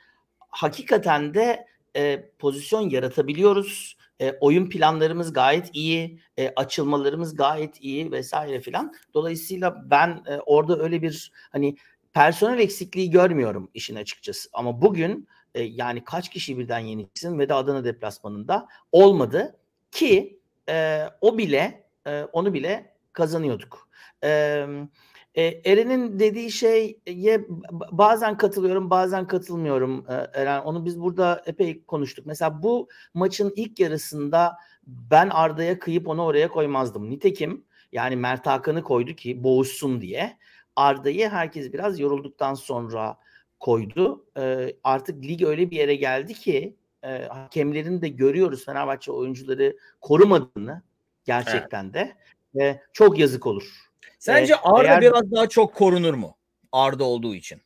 [0.50, 3.98] hakikaten de e, pozisyon yaratabiliyoruz.
[4.22, 8.94] E, oyun planlarımız gayet iyi, e, açılmalarımız gayet iyi vesaire filan.
[9.14, 11.78] Dolayısıyla ben e, orada öyle bir hani
[12.18, 14.50] personel eksikliği görmüyorum işin açıkçası.
[14.54, 19.56] Ama bugün e, yani kaç kişi birden yenisin ve de Adana deplasmanında olmadı
[19.92, 20.40] ki
[20.70, 23.90] e, o bile e, onu bile kazanıyorduk.
[24.24, 24.30] E,
[25.36, 30.62] e, Eren'in dediği şeye bazen katılıyorum bazen katılmıyorum e, Eren.
[30.62, 32.26] Onu biz burada epey konuştuk.
[32.26, 34.58] Mesela bu maçın ilk yarısında
[34.88, 37.10] ben Arda'ya kıyıp onu oraya koymazdım.
[37.10, 40.38] Nitekim yani Mert Hakan'ı koydu ki boğuşsun diye.
[40.78, 43.18] Arda'yı herkes biraz yorulduktan sonra
[43.60, 44.26] koydu.
[44.38, 50.82] E, artık lig öyle bir yere geldi ki e, hakemlerin de görüyoruz Fenerbahçe oyuncuları korumadığını
[51.26, 52.16] gerçekten evet.
[52.56, 52.64] de.
[52.64, 53.88] E, çok yazık olur.
[54.20, 55.02] Sence ee, Arda eğer...
[55.02, 56.38] biraz daha çok korunur mu?
[56.72, 57.62] Arda olduğu için.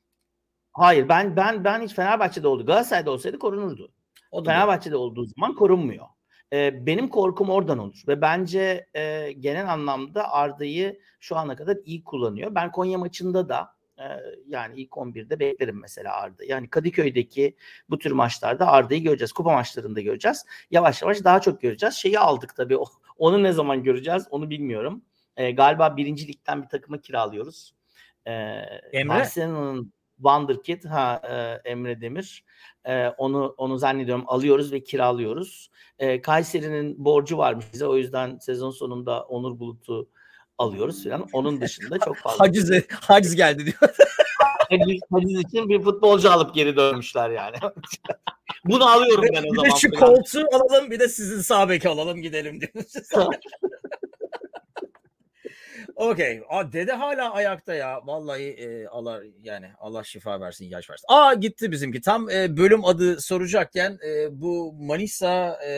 [0.71, 2.65] Hayır ben ben ben hiç Fenerbahçe'de oldu.
[2.65, 3.91] Galatasaray'da olsaydı korunurdu.
[4.31, 6.05] O da Fenerbahçe'de olduğu zaman korunmuyor.
[6.53, 12.55] Benim korkum oradan olur ve bence e, genel anlamda Arda'yı şu ana kadar iyi kullanıyor.
[12.55, 14.03] Ben Konya maçında da e,
[14.47, 16.43] yani ilk 11'de beklerim mesela Arda.
[16.45, 17.55] Yani Kadıköy'deki
[17.89, 19.31] bu tür maçlarda Arda'yı göreceğiz.
[19.31, 20.45] Kupa maçlarında göreceğiz.
[20.71, 21.95] Yavaş yavaş daha çok göreceğiz.
[21.95, 22.77] Şeyi aldık tabii.
[23.17, 25.01] Onu ne zaman göreceğiz onu bilmiyorum.
[25.37, 27.73] E, galiba birinci ligden bir takıma kiralıyoruz.
[28.25, 28.31] E,
[28.91, 29.09] Emre?
[29.09, 32.43] Barcelona'nın Wonderkid ha e, Emre Demir.
[32.85, 35.69] E, onu onu zannediyorum alıyoruz ve kiralıyoruz.
[35.99, 37.85] E, Kayseri'nin borcu varmış bize.
[37.85, 40.09] O yüzden sezon sonunda Onur Bulut'u
[40.57, 41.27] alıyoruz falan.
[41.33, 42.39] Onun dışında çok fazla.
[42.45, 43.77] haciz, haciz geldi diyor.
[44.69, 47.55] haciz, haciz için bir futbolcu alıp geri dönmüşler yani.
[48.65, 49.75] Bunu alıyorum ben o bir de zaman.
[49.75, 50.15] şu falan.
[50.15, 52.71] koltuğu alalım bir de sizin sağ beki alalım gidelim diyor.
[56.01, 56.41] Okey.
[56.73, 58.01] Dede hala ayakta ya.
[58.05, 61.05] Vallahi e, Allah yani Allah şifa versin, yaş versin.
[61.07, 62.01] Aa gitti bizimki.
[62.01, 65.71] Tam e, bölüm adı soracakken e, bu Manisa e,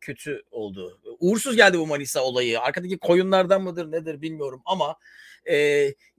[0.00, 1.00] kötü oldu.
[1.20, 2.60] Uğursuz geldi bu Manisa olayı.
[2.60, 4.96] Arkadaki koyunlardan mıdır nedir bilmiyorum ama
[5.50, 5.56] e,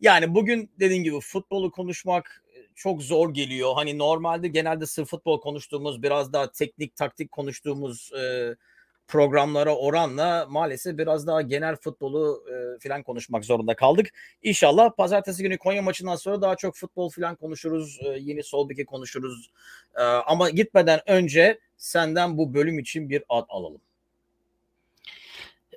[0.01, 3.71] yani bugün dediğin gibi futbolu konuşmak e, çok zor geliyor.
[3.75, 8.55] Hani normalde genelde sırf futbol konuştuğumuz biraz daha teknik taktik konuştuğumuz e,
[9.10, 14.07] programlara oranla maalesef biraz daha genel futbolu e, filan konuşmak zorunda kaldık.
[14.43, 17.99] İnşallah pazartesi günü Konya maçından sonra daha çok futbol filan konuşuruz.
[18.01, 19.51] E, yeni sol beki konuşuruz.
[19.95, 23.82] E, ama gitmeden önce senden bu bölüm için bir ad alalım.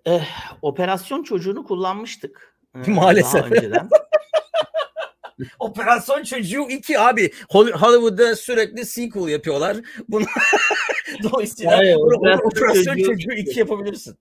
[0.06, 0.28] Eh,
[0.62, 2.56] operasyon çocuğunu kullanmıştık.
[2.76, 3.34] eh, Maalesef.
[3.34, 3.88] Daha önceden.
[5.58, 7.30] Operasyon Çocuğu 2 abi.
[7.50, 9.76] Hol- Hollywood'da sürekli sequel yapıyorlar.
[10.08, 10.24] Bunu
[11.22, 14.18] Dolayısıyla Hayır, Operasyon Çocuğu Çocuğu 2 yapabilirsin.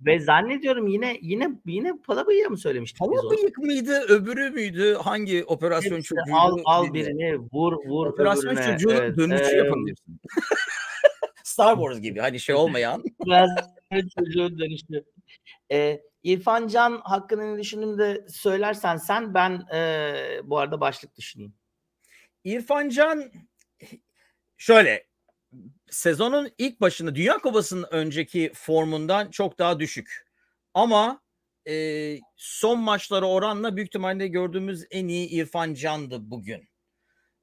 [0.00, 3.30] Ve zannediyorum yine yine yine Palabıyı'ya mı söylemiştik biz Hava onu?
[3.30, 4.94] bıyık mıydı, öbürü müydü?
[4.94, 6.34] Hangi operasyon Hepsi çocuğu?
[6.34, 8.72] al al birini vur vur Operasyon öbürüne.
[8.72, 10.20] çocuğunun Evet, dönüşü eee, yapabilirsin.
[11.44, 13.04] Star Wars gibi hani şey olmayan.
[13.20, 15.04] Operasyon çocuğun dönüşü.
[15.72, 21.54] Ee, İrfan Can hakkında ne düşündüğünü de söylersen sen ben eee, bu arada başlık düşüneyim.
[22.44, 23.32] İrfan Can
[24.56, 25.06] şöyle
[25.90, 30.26] sezonun ilk başında Dünya Kupası'nın önceki formundan çok daha düşük.
[30.74, 31.22] Ama
[31.68, 36.68] e, son maçlara oranla büyük ihtimalle gördüğümüz en iyi İrfan Can'dı bugün.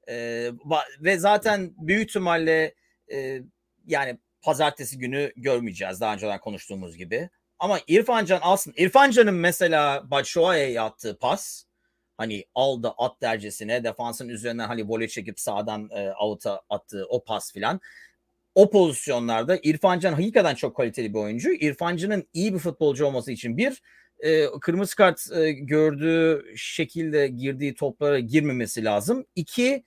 [0.08, 0.50] E,
[1.00, 2.74] ve zaten büyük ihtimalle
[3.12, 3.42] e,
[3.86, 7.30] yani pazartesi günü görmeyeceğiz daha önceden konuştuğumuz gibi.
[7.58, 8.74] Ama İrfan Can alsın.
[8.76, 11.64] İrfan Can'ın mesela Batshuayi'ye attığı pas
[12.16, 17.52] hani aldı at dercesine defansın üzerinden hani voley çekip sağdan e, out'a attığı o pas
[17.52, 17.80] filan.
[18.54, 21.52] O pozisyonlarda İrfan Can hakikaten çok kaliteli bir oyuncu.
[21.52, 23.82] İrfan Can'ın iyi bir futbolcu olması için bir
[24.18, 29.26] e, kırmızı kart e, gördüğü şekilde girdiği toplara girmemesi lazım.
[29.34, 29.84] İki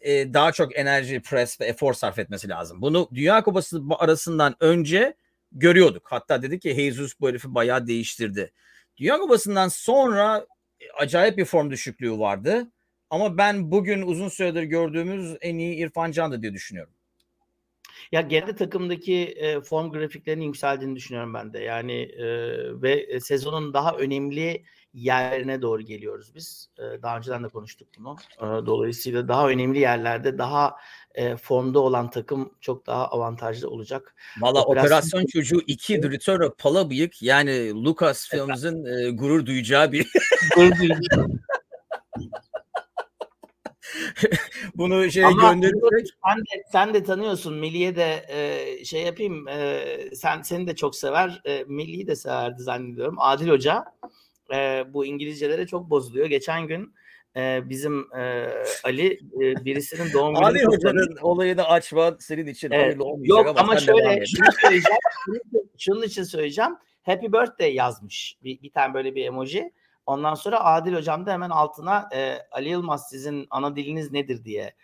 [0.00, 2.82] e, daha çok enerji, pres ve efor sarf etmesi lazım.
[2.82, 5.14] Bunu Dünya Kupası arasından önce
[5.52, 6.06] görüyorduk.
[6.12, 8.52] Hatta dedi ki Jesus bu herifi bayağı değiştirdi.
[8.96, 10.46] Dünya Kupası'ndan sonra
[10.80, 12.72] e, acayip bir form düşüklüğü vardı.
[13.10, 16.92] Ama ben bugün uzun süredir gördüğümüz en iyi İrfan Can'dı diye düşünüyorum.
[18.12, 21.58] Ya genelde takımdaki e, form grafiklerinin yükseldiğini düşünüyorum ben de.
[21.58, 22.26] Yani e,
[22.82, 26.70] ve sezonun daha önemli yerlerine doğru geliyoruz biz.
[26.78, 28.16] E, daha önceden de konuştuk bunu.
[28.38, 30.76] E, dolayısıyla daha önemli yerlerde daha
[31.18, 34.14] e, formda olan takım çok daha avantajlı olacak.
[34.40, 39.92] Valla Operasyon- Operasyon Çocuğu 2 The Return of Palabıyık yani Lucas Films'ın e, gurur duyacağı
[39.92, 40.08] bir
[44.74, 47.54] bunu şeye Ama gönderirsek sen de sen de tanıyorsun.
[47.54, 51.40] Melih'e de e, şey yapayım e, sen seni de çok sever.
[51.44, 53.16] E, Melih'i de severdi zannediyorum.
[53.18, 53.84] Adil Hoca
[54.54, 56.26] e, bu İngilizcelere çok bozuluyor.
[56.26, 56.94] Geçen gün
[57.36, 58.48] e, bizim e,
[58.84, 60.64] Ali e, birisinin doğum gününü Ali.
[60.64, 62.84] Hoca'nın olayını açma senin için Evet.
[62.84, 64.98] hayırlı olmayacak Yok ama, ama şöyle şunu söyleyeceğim.
[65.24, 66.72] şunu- şunun için söyleyeceğim.
[67.02, 68.38] Happy birthday yazmış.
[68.44, 69.72] Bir, bir tane böyle bir emoji.
[70.06, 74.74] Ondan sonra Adil hocam da hemen altına e, Ali Yılmaz sizin ana diliniz nedir diye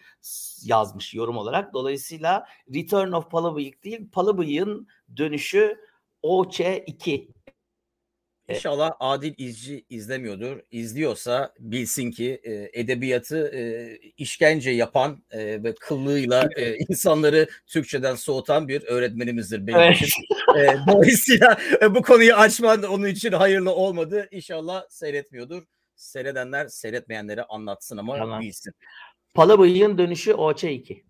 [0.65, 1.75] yazmış yorum olarak.
[1.75, 5.77] Dolayısıyla Return of Palabıyık değil Palabıyık'ın dönüşü
[6.23, 7.29] OC2.
[8.49, 10.61] İnşallah adil izci izlemiyordur.
[10.71, 18.69] İzliyorsa bilsin ki e, edebiyatı e, işkence yapan e, ve kıllığıyla e, insanları Türkçeden soğutan
[18.69, 20.03] bir öğretmenimizdir benim Evet.
[20.03, 20.25] için.
[20.59, 24.29] E, dolayısıyla e, bu konuyu açman onun için hayırlı olmadı.
[24.31, 25.63] İnşallah seyretmiyordur.
[25.97, 28.41] Seyredenler seyretmeyenlere anlatsın ama Tamam.
[28.41, 28.73] bilsin.
[29.35, 31.03] Palabıyık'ın dönüşü OC2.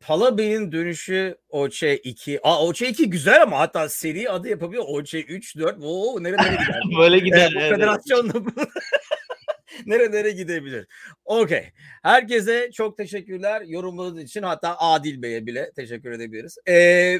[0.00, 2.40] Palabey'in dönüşü OC2.
[2.42, 4.84] Aa OC2 güzel ama hatta seri adı yapabiliyor.
[4.84, 5.76] OC3, 4.
[5.82, 6.80] Oo nerelere gider.
[6.98, 7.52] Böyle Ee, gider.
[7.54, 7.72] bu evet.
[7.74, 8.32] federasyonla
[9.86, 10.86] Nerelere gidebilir?
[11.24, 11.64] Okey.
[12.02, 14.42] Herkese çok teşekkürler yorumladığınız için.
[14.42, 16.58] Hatta Adil Bey'e bile teşekkür edebiliriz.
[16.68, 17.18] Ee,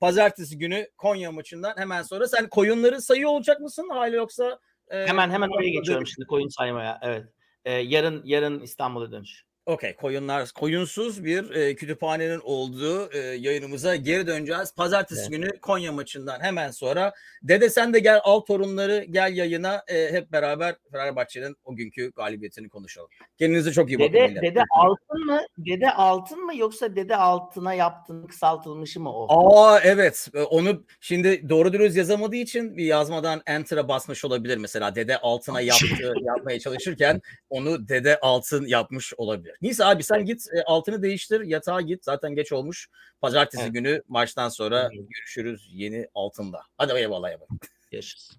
[0.00, 4.58] pazartesi günü Konya maçından hemen sonra sen koyunları sayıyor olacak mısın hala yoksa
[4.90, 6.98] e, Hemen hemen oraya geçiyorum şimdi koyun saymaya.
[7.02, 7.24] Evet.
[7.64, 9.44] Ee, yarın yarın İstanbul'a dönüş.
[9.68, 14.74] Okey koyunlar koyunsuz bir e, kütüphanenin olduğu e, yayınımıza geri döneceğiz.
[14.74, 15.30] Pazartesi Evet.
[15.30, 17.12] günü Konya maçından hemen sonra.
[17.42, 22.68] Dede sen de gel al torunları gel yayına e, hep beraber Fenerbahçe'nin o günkü galibiyetini
[22.68, 23.08] konuşalım.
[23.38, 24.12] Kendinize çok iyi bakın.
[24.12, 24.42] Dede millet.
[24.42, 25.40] dede altın mı?
[25.58, 29.26] Dede altın mı yoksa dede altına yaptığın kısaltılmışı mı o?
[29.58, 34.94] Aa evet E, onu şimdi doğru dürüst yazamadığı için bir yazmadan enter'a basmış olabilir mesela
[34.94, 39.57] dede altına yaptı, yapmaya çalışırken onu dede altın yapmış olabilir.
[39.62, 42.88] Neyse abi sen git e, altını değiştir yatağa git zaten geç olmuş.
[43.20, 43.74] Pazartesi Evet.
[43.74, 46.62] günü maçtan sonra görüşürüz yeni altında.
[46.78, 47.30] Hadi eyvallah.
[47.30, 47.48] eyvallah.
[47.90, 48.30] Görüşürüz.